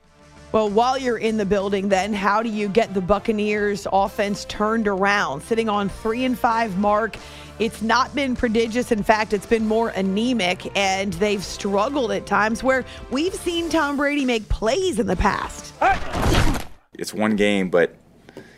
[0.52, 4.88] Well, while you're in the building, then how do you get the Buccaneers offense turned
[4.88, 5.42] around?
[5.42, 7.18] Sitting on three and five mark,
[7.60, 8.92] it's not been prodigious.
[8.92, 13.98] In fact, it's been more anemic, and they've struggled at times where we've seen Tom
[13.98, 15.74] Brady make plays in the past.
[16.98, 17.94] It's one game, but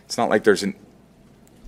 [0.06, 0.76] it's not like there's an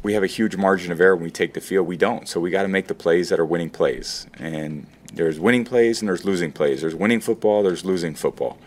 [0.04, 1.88] we have a huge margin of error when we take the field.
[1.88, 2.28] We don't.
[2.28, 4.28] So we got to make the plays that are winning plays.
[4.38, 6.82] And there's winning plays and there's losing plays.
[6.82, 8.58] There's winning football, there's losing football.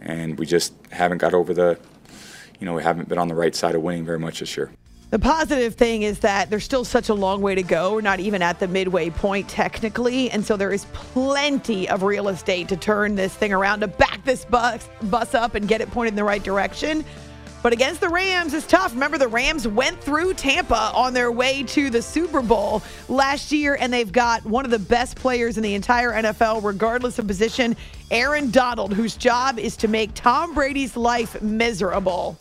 [0.00, 1.78] And we just haven't got over the,
[2.58, 4.70] you know, we haven't been on the right side of winning very much this year.
[5.10, 7.94] The positive thing is that there's still such a long way to go.
[7.94, 10.30] We're not even at the midway point technically.
[10.30, 14.24] And so there is plenty of real estate to turn this thing around, to back
[14.24, 17.04] this bus, bus up and get it pointed in the right direction.
[17.62, 18.94] But against the Rams is tough.
[18.94, 23.76] Remember, the Rams went through Tampa on their way to the Super Bowl last year,
[23.78, 27.76] and they've got one of the best players in the entire NFL, regardless of position,
[28.10, 32.38] Aaron Donald, whose job is to make Tom Brady's life miserable.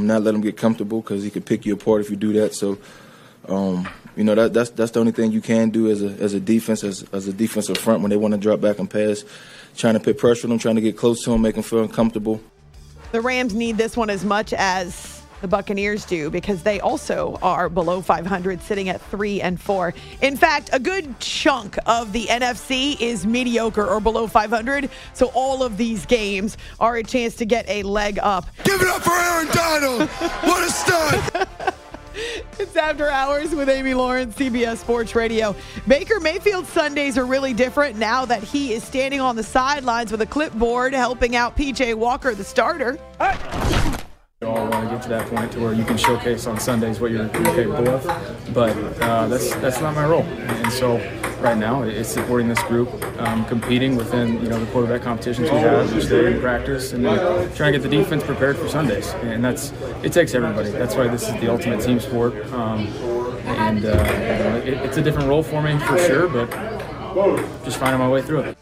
[0.00, 2.54] Not let him get comfortable because he could pick you apart if you do that.
[2.54, 2.78] So,
[3.48, 6.34] um, you know that, that's that's the only thing you can do as a as
[6.34, 9.24] a defense as as a defensive front when they want to drop back and pass,
[9.76, 11.82] trying to put pressure on them, trying to get close to them, make them feel
[11.82, 12.40] uncomfortable.
[13.14, 17.68] The Rams need this one as much as the Buccaneers do because they also are
[17.68, 19.94] below 500, sitting at three and four.
[20.20, 24.90] In fact, a good chunk of the NFC is mediocre or below 500.
[25.12, 28.46] So all of these games are a chance to get a leg up.
[28.64, 30.08] Give it up for Aaron Donald!
[30.10, 31.74] what a stud!
[32.58, 35.54] It's After Hours with Amy Lawrence, CBS Sports Radio.
[35.88, 40.20] Baker Mayfield Sundays are really different now that he is standing on the sidelines with
[40.22, 42.98] a clipboard helping out PJ Walker, the starter.
[44.40, 47.00] You all want to get to that point to where you can showcase on Sundays
[47.00, 48.04] what you're capable of,
[48.52, 50.22] but uh, that's that's not my role.
[50.22, 50.98] And so
[51.44, 55.58] right now, it's supporting this group, um, competing within you know the quarterback competitions we
[55.58, 57.18] have each day in practice, and then
[57.54, 59.12] trying to get the defense prepared for Sundays.
[59.22, 60.70] And that's it takes everybody.
[60.70, 62.34] That's why this is the ultimate team sport.
[62.52, 62.86] Um,
[63.46, 66.50] and uh, you know, it, it's a different role for me for sure, but
[67.64, 68.56] just finding my way through it.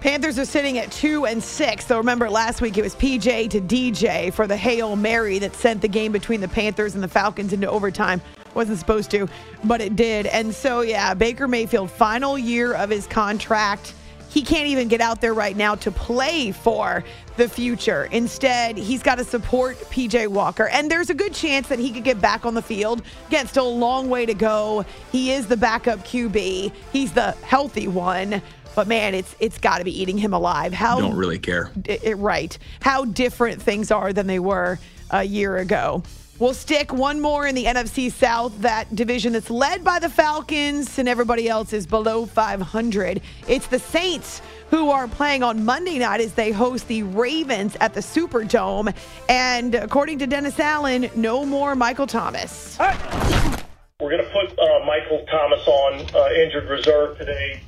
[0.00, 1.86] Panthers are sitting at two and six.
[1.86, 5.82] So remember, last week it was PJ to DJ for the Hail Mary that sent
[5.82, 8.20] the game between the Panthers and the Falcons into overtime.
[8.56, 9.28] Wasn't supposed to,
[9.64, 10.24] but it did.
[10.26, 13.92] And so, yeah, Baker Mayfield, final year of his contract.
[14.30, 17.04] He can't even get out there right now to play for
[17.36, 18.08] the future.
[18.12, 20.68] Instead, he's got to support PJ Walker.
[20.68, 23.02] And there's a good chance that he could get back on the field.
[23.28, 24.86] Again, still a long way to go.
[25.12, 28.40] He is the backup QB, he's the healthy one.
[28.74, 30.72] But man, it's it's got to be eating him alive.
[30.72, 31.70] How don't really care.
[31.86, 32.56] It, it, right.
[32.80, 34.78] How different things are than they were
[35.10, 36.02] a year ago.
[36.38, 40.98] We'll stick one more in the NFC South, that division that's led by the Falcons,
[40.98, 43.22] and everybody else is below 500.
[43.48, 47.94] It's the Saints who are playing on Monday night as they host the Ravens at
[47.94, 48.94] the Superdome.
[49.30, 52.76] And according to Dennis Allen, no more Michael Thomas.
[52.78, 57.62] We're going to put uh, Michael Thomas on uh, injured reserve today.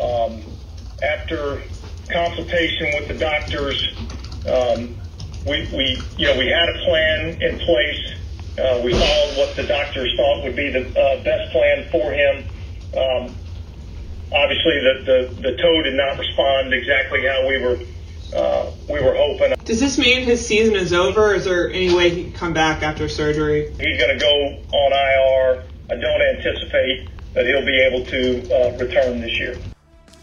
[0.00, 0.42] Um,
[1.02, 1.60] after
[2.10, 3.94] consultation with the doctors,
[4.48, 4.96] um,
[5.46, 8.13] we, we, you know, we had a plan in place.
[8.56, 12.44] Uh, we followed what the doctors thought would be the uh, best plan for him.
[12.96, 13.34] Um,
[14.32, 17.78] obviously, the, the, the toe did not respond exactly how we were
[18.34, 19.54] uh, we were hoping.
[19.64, 21.34] Does this mean his season is over?
[21.34, 23.70] Is there any way he can come back after surgery?
[23.78, 25.64] He's going to go on IR.
[25.90, 29.56] I don't anticipate that he'll be able to uh, return this year.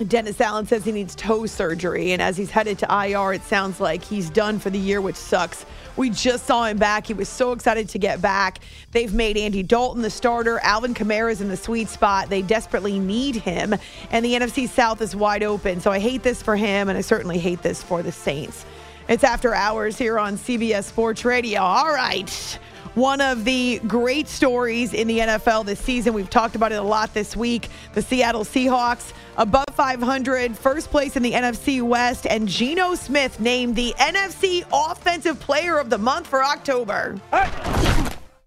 [0.08, 3.80] Dennis Allen says he needs toe surgery, and as he's headed to IR, it sounds
[3.80, 5.66] like he's done for the year, which sucks.
[6.02, 7.06] We just saw him back.
[7.06, 8.58] He was so excited to get back.
[8.90, 10.58] They've made Andy Dalton the starter.
[10.64, 12.28] Alvin Kamara's in the sweet spot.
[12.28, 13.76] They desperately need him,
[14.10, 15.80] and the NFC South is wide open.
[15.80, 18.66] So I hate this for him, and I certainly hate this for the Saints.
[19.10, 21.62] It's after hours here on CBS Sports Radio.
[21.62, 22.60] All right.
[22.96, 26.14] One of the great stories in the NFL this season.
[26.14, 27.70] We've talked about it a lot this week.
[27.94, 33.78] The Seattle Seahawks above 500, first place in the NFC West, and Geno Smith named
[33.78, 37.18] the NFC Offensive Player of the Month for October.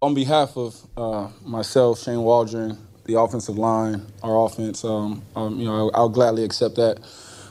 [0.02, 2.76] On behalf of uh, myself, Shane Waldron,
[3.06, 6.98] the offensive line, our offense, um, um, you know, I'll, I'll, gladly accept that.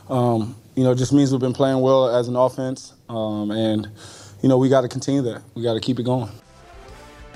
[0.10, 3.88] Um, you know, it just means we've been playing well as an offense, um, and
[4.44, 5.42] you know, we got to continue that.
[5.56, 6.30] We got to keep it going.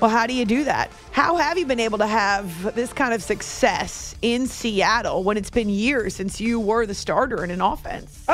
[0.00, 0.92] Well, how do you do that?
[1.10, 5.50] How have you been able to have this kind of success in Seattle when it's
[5.50, 8.24] been years since you were the starter in an offense?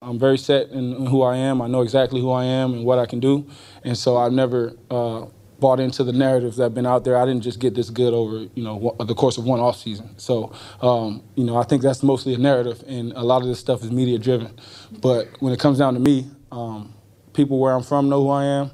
[0.00, 1.60] I'm very set in who I am.
[1.60, 3.46] I know exactly who I am and what I can do.
[3.84, 5.26] And so I've never uh,
[5.60, 7.18] bought into the narratives that have been out there.
[7.18, 10.18] I didn't just get this good over, you know, the course of one off season.
[10.18, 13.58] So, um, you know, I think that's mostly a narrative, and a lot of this
[13.58, 14.58] stuff is media driven.
[15.02, 16.94] But when it comes down to me, um,
[17.34, 18.70] people where I'm from know who I am.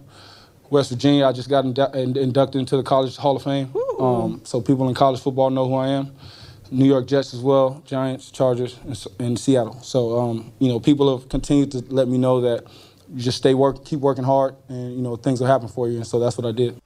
[0.72, 3.70] West Virginia, I just got indu- inducted into the College Hall of Fame.
[4.00, 6.14] Um, so people in college football know who I am.
[6.70, 9.78] New York Jets as well, Giants, Chargers, and, and Seattle.
[9.82, 12.64] So um, you know, people have continued to let me know that
[13.12, 15.98] you just stay work, keep working hard, and you know things will happen for you.
[15.98, 16.80] And so that's what I did.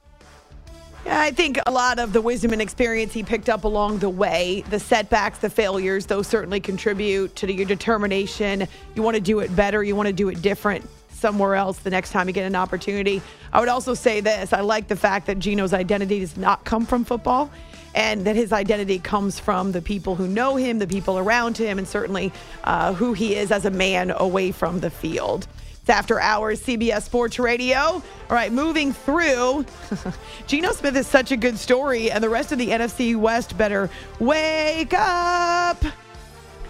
[1.05, 4.65] I think a lot of the wisdom and experience he picked up along the way,
[4.69, 8.67] the setbacks, the failures, those certainly contribute to your determination.
[8.95, 10.85] You want to do it better, you want to do it different
[11.17, 13.21] somewhere else the next time you get an opportunity.
[13.51, 16.85] I would also say this I like the fact that Geno's identity does not come
[16.85, 17.49] from football
[17.95, 21.79] and that his identity comes from the people who know him, the people around him,
[21.79, 22.31] and certainly
[22.63, 25.47] uh, who he is as a man away from the field.
[25.81, 27.79] It's after hours, CBS Sports Radio.
[27.79, 29.65] All right, moving through.
[30.47, 33.89] Geno Smith is such a good story, and the rest of the NFC West better
[34.19, 35.81] wake up.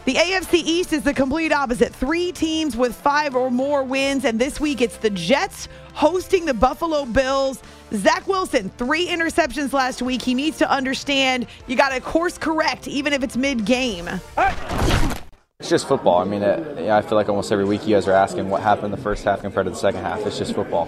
[0.08, 1.94] The AFC East is the complete opposite.
[1.94, 6.54] Three teams with five or more wins, and this week it's the Jets hosting the
[6.54, 7.62] Buffalo Bills.
[7.92, 10.22] Zach Wilson, three interceptions last week.
[10.22, 14.08] He needs to understand you got to course correct, even if it's mid game.
[15.60, 16.20] It's just football.
[16.20, 18.94] I mean, it, I feel like almost every week you guys are asking what happened
[18.94, 20.26] the first half compared to the second half.
[20.26, 20.88] It's just football.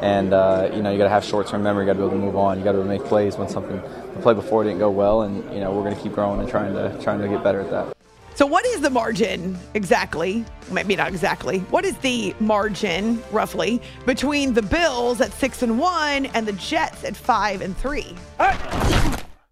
[0.00, 1.86] And, uh, you know, you got to have short term memory.
[1.86, 2.56] You got to be able to move on.
[2.56, 3.82] You got to make plays when something,
[4.14, 5.22] the play before didn't go well.
[5.22, 7.62] And, you know, we're going to keep growing and trying to, trying to get better
[7.62, 7.96] at that.
[8.40, 10.46] So, what is the margin exactly?
[10.70, 11.58] Maybe not exactly.
[11.68, 17.04] What is the margin roughly between the Bills at six and one and the Jets
[17.04, 18.16] at five and three?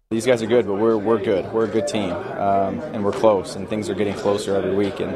[0.09, 1.53] These guys are good, but we're we're good.
[1.53, 4.99] We're a good team, um, and we're close, and things are getting closer every week.
[4.99, 5.13] And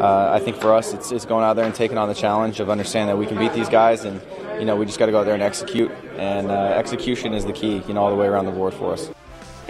[0.00, 2.58] uh, I think for us, it's, it's going out there and taking on the challenge
[2.58, 4.22] of understanding that we can beat these guys, and
[4.58, 5.90] you know we just got to go out there and execute.
[6.16, 8.94] And uh, execution is the key, you know, all the way around the board for
[8.94, 9.10] us.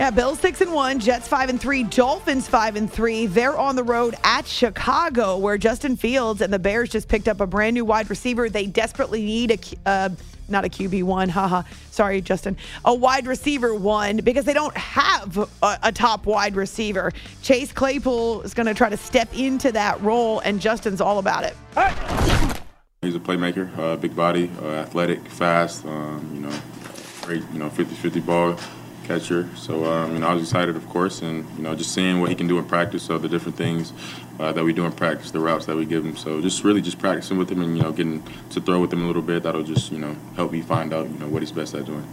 [0.00, 3.26] Yeah, Bills six and one, Jets five and three, Dolphins five and three.
[3.26, 7.38] They're on the road at Chicago, where Justin Fields and the Bears just picked up
[7.42, 8.48] a brand new wide receiver.
[8.48, 9.58] They desperately need a.
[9.84, 10.08] Uh,
[10.48, 11.64] not a QB one, haha.
[11.90, 12.56] Sorry, Justin.
[12.86, 17.12] A wide receiver one because they don't have a, a top wide receiver.
[17.42, 21.44] Chase Claypool is going to try to step into that role, and Justin's all about
[21.44, 21.54] it.
[23.02, 25.84] He's a playmaker, uh, big body, uh, athletic, fast.
[25.84, 26.60] Um, you know,
[27.20, 27.42] great.
[27.52, 28.56] You know, 50-50 ball
[29.04, 29.48] catcher.
[29.56, 32.30] So um, you know, I was excited, of course, and you know, just seeing what
[32.30, 33.92] he can do in practice, so the different things
[34.38, 36.16] uh, that we do in practice, the routes that we give him.
[36.16, 39.02] So just really just practicing with him and you know, getting to throw with him
[39.02, 39.42] a little bit.
[39.42, 42.04] That'll just you know help me find out you know what he's best at doing.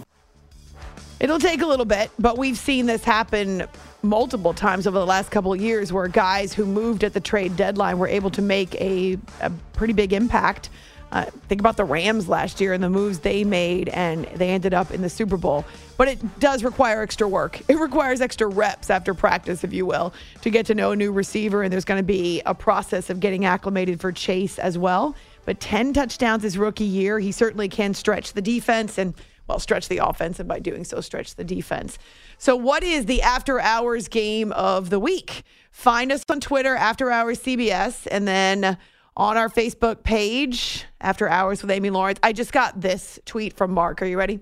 [1.20, 3.68] It'll take a little bit, but we've seen this happen
[4.04, 7.56] multiple times over the last couple of years where guys who moved at the trade
[7.56, 10.70] deadline were able to make a, a pretty big impact.
[11.12, 14.74] Uh, think about the Rams last year and the moves they made, and they ended
[14.74, 15.66] up in the Super Bowl.
[15.98, 17.62] But it does require extra work.
[17.70, 21.12] It requires extra reps after practice, if you will, to get to know a new
[21.12, 21.64] receiver.
[21.64, 25.16] And there's going to be a process of getting acclimated for Chase as well.
[25.46, 27.20] But 10 touchdowns his rookie year.
[27.20, 29.14] He certainly can stretch the defense and,
[29.48, 31.98] well, stretch the offense, and by doing so, stretch the defense.
[32.38, 35.44] So, what is the after hours game of the week?
[35.72, 38.78] Find us on Twitter, After Hours CBS, and then
[39.16, 42.20] on our Facebook page, After Hours with Amy Lawrence.
[42.24, 44.02] I just got this tweet from Mark.
[44.02, 44.40] Are you ready?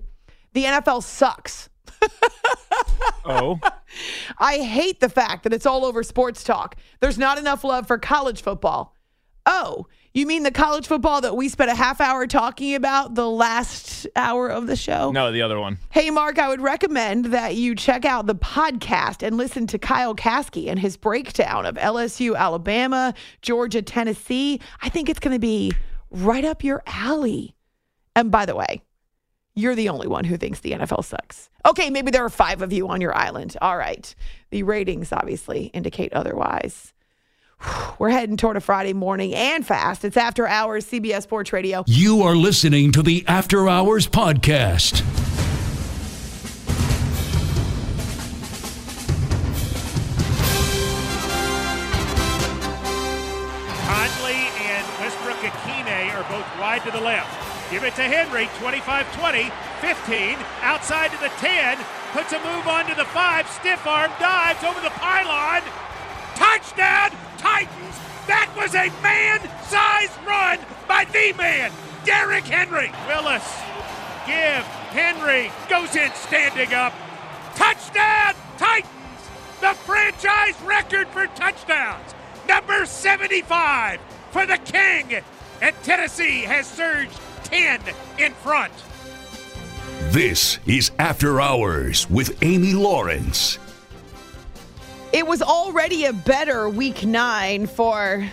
[0.56, 1.68] The NFL sucks.
[3.26, 3.60] oh.
[4.38, 6.76] I hate the fact that it's all over sports talk.
[7.00, 8.94] There's not enough love for college football.
[9.44, 13.28] Oh, you mean the college football that we spent a half hour talking about the
[13.28, 15.10] last hour of the show?
[15.10, 15.76] No, the other one.
[15.90, 20.14] Hey, Mark, I would recommend that you check out the podcast and listen to Kyle
[20.14, 24.58] Kasky and his breakdown of LSU, Alabama, Georgia, Tennessee.
[24.80, 25.72] I think it's going to be
[26.10, 27.54] right up your alley.
[28.14, 28.80] And by the way,
[29.56, 31.48] you're the only one who thinks the NFL sucks.
[31.66, 33.56] Okay, maybe there are five of you on your island.
[33.62, 34.14] All right.
[34.50, 36.92] The ratings obviously indicate otherwise.
[37.98, 40.04] We're heading toward a Friday morning and fast.
[40.04, 41.84] It's After Hours, CBS Sports Radio.
[41.86, 45.02] You are listening to the After Hours Podcast.
[53.86, 57.45] Conley and Westbrook-Ikhine are both wide to the left.
[57.76, 59.52] Give it to Henry, 25 20,
[59.82, 61.76] 15, outside to the 10,
[62.12, 65.60] puts a move onto the 5, stiff arm, dives over the pylon.
[66.36, 67.96] Touchdown, Titans!
[68.28, 70.58] That was a man sized run
[70.88, 71.70] by the man,
[72.06, 72.90] Derrick Henry.
[73.06, 73.44] Willis,
[74.24, 74.64] give,
[74.96, 76.94] Henry goes in standing up.
[77.56, 78.88] Touchdown, Titans!
[79.60, 82.14] The franchise record for touchdowns,
[82.48, 84.00] number 75
[84.30, 85.22] for the King.
[85.60, 87.80] And Tennessee has surged 10
[88.18, 88.72] in front.
[90.10, 93.60] This is After Hours with Amy Lawrence.
[95.12, 98.28] It was already a better week nine for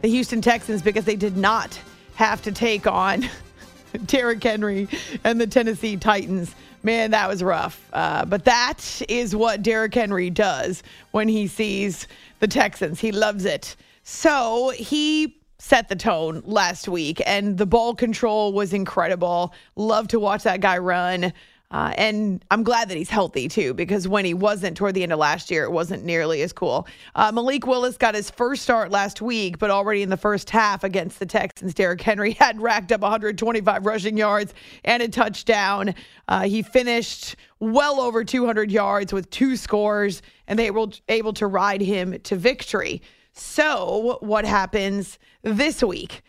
[0.00, 1.78] the Houston Texans because they did not
[2.14, 3.28] have to take on
[4.06, 4.88] Derrick Henry
[5.24, 6.54] and the Tennessee Titans.
[6.82, 7.86] Man, that was rough.
[7.92, 12.08] Uh, but that is what Derrick Henry does when he sees
[12.40, 12.98] the Texans.
[12.98, 13.76] He loves it.
[14.04, 19.54] So he set the tone last week, and the ball control was incredible.
[19.76, 21.32] Love to watch that guy run.
[21.70, 25.12] Uh, and I'm glad that he's healthy too, because when he wasn't toward the end
[25.14, 26.86] of last year, it wasn't nearly as cool.
[27.14, 30.84] Uh, Malik Willis got his first start last week, but already in the first half
[30.84, 34.52] against the Texans, Derrick Henry had racked up 125 rushing yards
[34.84, 35.94] and a touchdown.
[36.28, 41.46] Uh, he finished well over 200 yards with two scores, and they were able to
[41.46, 43.00] ride him to victory.
[43.34, 46.22] So, what happens this week?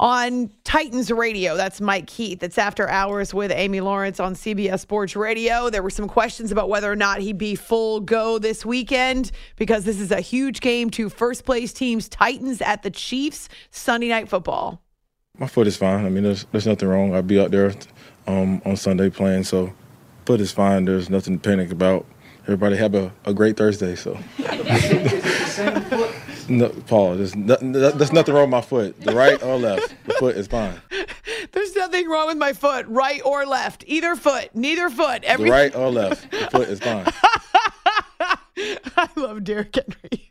[0.00, 1.56] on Titans Radio.
[1.56, 2.42] That's Mike Keith.
[2.42, 5.70] It's after hours with Amy Lawrence on CBS Sports Radio.
[5.70, 9.84] There were some questions about whether or not he'd be full go this weekend because
[9.84, 14.28] this is a huge game to first place teams, Titans at the Chiefs, Sunday night
[14.28, 14.80] football.
[15.36, 16.04] My foot is fine.
[16.04, 17.14] I mean, there's there's nothing wrong.
[17.14, 17.72] I'll be out there
[18.26, 19.72] um, on Sunday playing, so
[20.26, 20.84] foot is fine.
[20.84, 22.06] There's nothing to panic about.
[22.42, 23.94] Everybody have a, a great Thursday.
[23.94, 24.18] So.
[26.48, 29.00] No, Paul, there's, no, there's nothing wrong with my foot.
[29.00, 30.80] The right or left, the foot is fine.
[31.52, 33.84] There's nothing wrong with my foot, right or left.
[33.86, 35.24] Either foot, neither foot.
[35.24, 37.06] Every the right or left, the foot is fine.
[38.96, 40.30] I love Derrick Henry.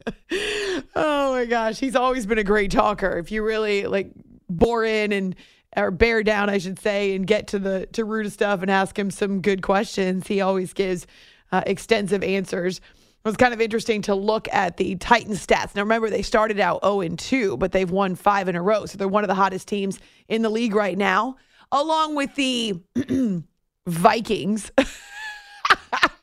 [0.95, 3.18] oh my gosh, he's always been a great talker.
[3.18, 4.11] If you really like
[4.49, 5.36] bore in and
[5.76, 8.70] or bear down, I should say, and get to the to root of stuff and
[8.70, 11.07] ask him some good questions, he always gives
[11.51, 12.82] uh, extensive answers.
[13.28, 15.75] It was kind of interesting to look at the Titans stats.
[15.75, 18.86] Now, remember, they started out 0 2, but they've won five in a row.
[18.86, 19.99] So they're one of the hottest teams
[20.30, 21.36] in the league right now,
[21.69, 22.82] along with the
[23.86, 24.71] Vikings.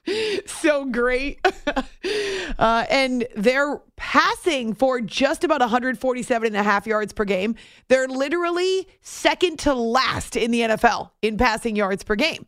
[0.46, 1.40] so great.
[2.58, 7.54] uh, and they're passing for just about 147 and a half yards per game.
[7.88, 12.46] They're literally second to last in the NFL in passing yards per game.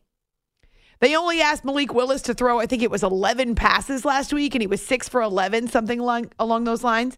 [0.99, 4.55] They only asked Malik Willis to throw, I think it was 11 passes last week,
[4.55, 7.17] and he was six for 11, something along, along those lines.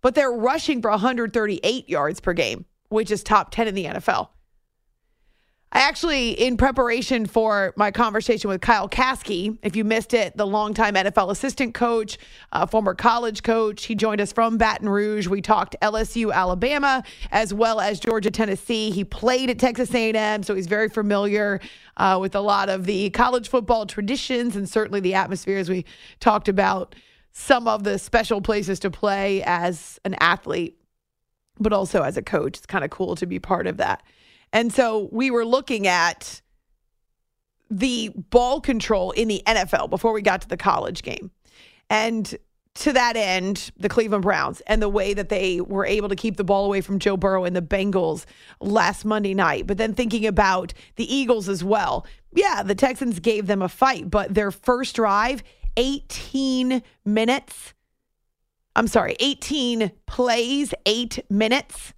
[0.00, 4.28] But they're rushing for 138 yards per game, which is top 10 in the NFL.
[5.72, 10.46] I actually, in preparation for my conversation with Kyle Kasky, if you missed it, the
[10.46, 12.18] longtime NFL assistant coach,
[12.50, 15.28] uh, former college coach, he joined us from Baton Rouge.
[15.28, 18.90] We talked LSU, Alabama, as well as Georgia, Tennessee.
[18.90, 21.60] He played at Texas A&M, so he's very familiar
[21.96, 25.68] uh, with a lot of the college football traditions and certainly the atmospheres.
[25.68, 25.84] We
[26.18, 26.96] talked about
[27.30, 30.80] some of the special places to play as an athlete,
[31.60, 32.58] but also as a coach.
[32.58, 34.02] It's kind of cool to be part of that.
[34.52, 36.40] And so we were looking at
[37.70, 41.30] the ball control in the NFL before we got to the college game.
[41.88, 42.36] And
[42.74, 46.36] to that end, the Cleveland Browns and the way that they were able to keep
[46.36, 48.24] the ball away from Joe Burrow and the Bengals
[48.60, 49.66] last Monday night.
[49.66, 52.06] But then thinking about the Eagles as well.
[52.32, 55.42] Yeah, the Texans gave them a fight, but their first drive,
[55.76, 57.74] 18 minutes.
[58.76, 61.92] I'm sorry, 18 plays, eight minutes.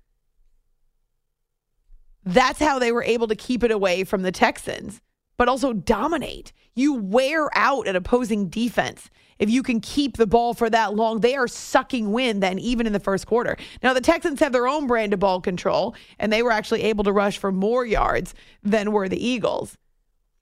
[2.25, 5.01] That's how they were able to keep it away from the Texans,
[5.37, 6.53] but also dominate.
[6.75, 11.20] You wear out an opposing defense if you can keep the ball for that long.
[11.20, 13.57] They are sucking wind then, even in the first quarter.
[13.83, 17.05] Now, the Texans have their own brand of ball control, and they were actually able
[17.05, 19.77] to rush for more yards than were the Eagles.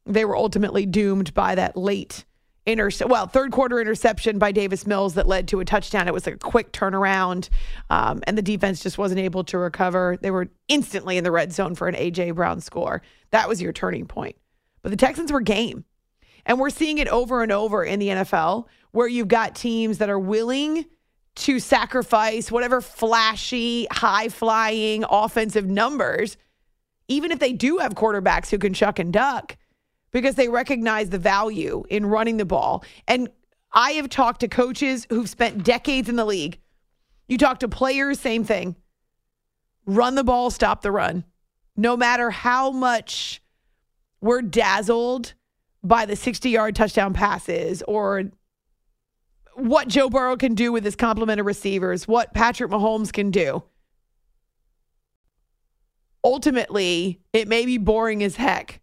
[0.05, 2.25] They were ultimately doomed by that late
[2.67, 3.11] intercept.
[3.11, 6.09] Well, third quarter interception by Davis Mills that led to a touchdown.
[6.09, 7.49] It was a quick turnaround,
[7.89, 10.19] um, and the defense just wasn't able to recover.
[10.21, 13.03] They were instantly in the red zone for an AJ Brown score.
[13.31, 14.37] That was your turning point.
[14.83, 15.85] But the Texans were game,
[16.47, 20.11] and we're seeing it over and over in the NFL where you've got teams that
[20.11, 20.85] are willing
[21.37, 26.37] to sacrifice whatever flashy, high flying offensive numbers,
[27.09, 29.57] even if they do have quarterbacks who can chuck and duck,
[30.13, 32.85] because they recognize the value in running the ball.
[33.07, 33.29] And
[33.73, 36.59] I have talked to coaches who've spent decades in the league.
[37.29, 38.75] You talk to players, same thing.
[39.87, 41.25] Run the ball, stop the run.
[41.77, 43.41] No matter how much
[44.21, 45.35] we're dazzled
[45.83, 48.25] by the 60 yard touchdown passes or
[49.55, 53.63] what Joe Burrow can do with his complement of receivers, what Patrick Mahomes can do.
[56.23, 58.81] Ultimately, it may be boring as heck.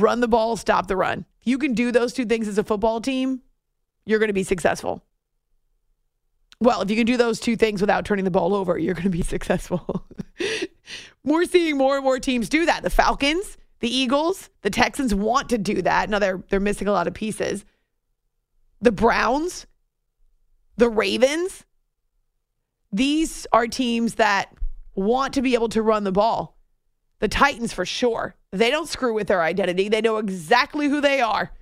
[0.00, 1.24] Run the ball, stop the run.
[1.40, 3.40] If you can do those two things as a football team,
[4.04, 5.02] you're going to be successful.
[6.60, 9.04] Well, if you can do those two things without turning the ball over, you're going
[9.04, 10.06] to be successful.
[11.24, 12.82] We're seeing more and more teams do that.
[12.82, 16.08] The Falcons, the Eagles, the Texans want to do that.
[16.08, 17.64] Now they're they're missing a lot of pieces
[18.80, 19.66] the Browns,
[20.76, 21.64] the Ravens.
[22.92, 24.54] These are teams that
[24.94, 26.55] want to be able to run the ball.
[27.20, 28.34] The Titans, for sure.
[28.52, 31.52] They don't screw with their identity, they know exactly who they are.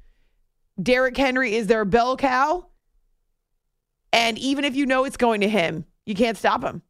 [0.82, 2.66] Derrick Henry is their bell cow.
[4.12, 6.82] And even if you know it's going to him, you can't stop him.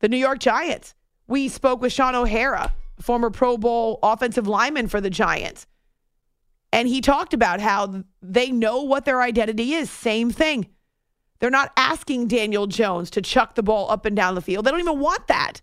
[0.00, 0.94] The New York Giants.
[1.26, 5.66] We spoke with Shaun O'Hara, former Pro Bowl offensive lineman for the Giants.
[6.72, 9.90] And he talked about how they know what their identity is.
[9.90, 10.68] Same thing.
[11.38, 14.64] They're not asking Daniel Jones to chuck the ball up and down the field.
[14.64, 15.60] They don't even want that.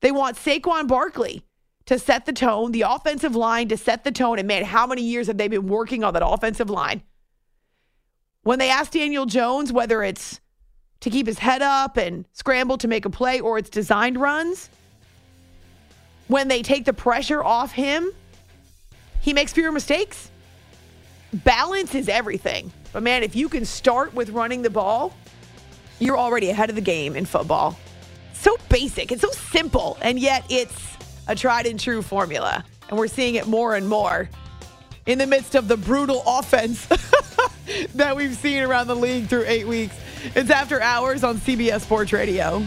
[0.00, 1.44] They want Saquon Barkley
[1.90, 4.38] to set the tone, the offensive line to set the tone.
[4.38, 7.02] And man, how many years have they been working on that offensive line?
[8.44, 10.40] When they ask Daniel Jones whether it's
[11.00, 14.70] to keep his head up and scramble to make a play or it's designed runs,
[16.28, 18.12] when they take the pressure off him,
[19.20, 20.30] he makes fewer mistakes
[21.32, 22.70] balance is everything.
[22.92, 25.12] But man, if you can start with running the ball,
[25.98, 27.76] you're already ahead of the game in football.
[28.32, 30.89] So basic, it's so simple, and yet it's
[31.30, 32.64] a tried and true formula.
[32.88, 34.28] And we're seeing it more and more
[35.06, 36.86] in the midst of the brutal offense
[37.94, 39.94] that we've seen around the league through eight weeks.
[40.34, 42.66] It's after hours on CBS Sports Radio.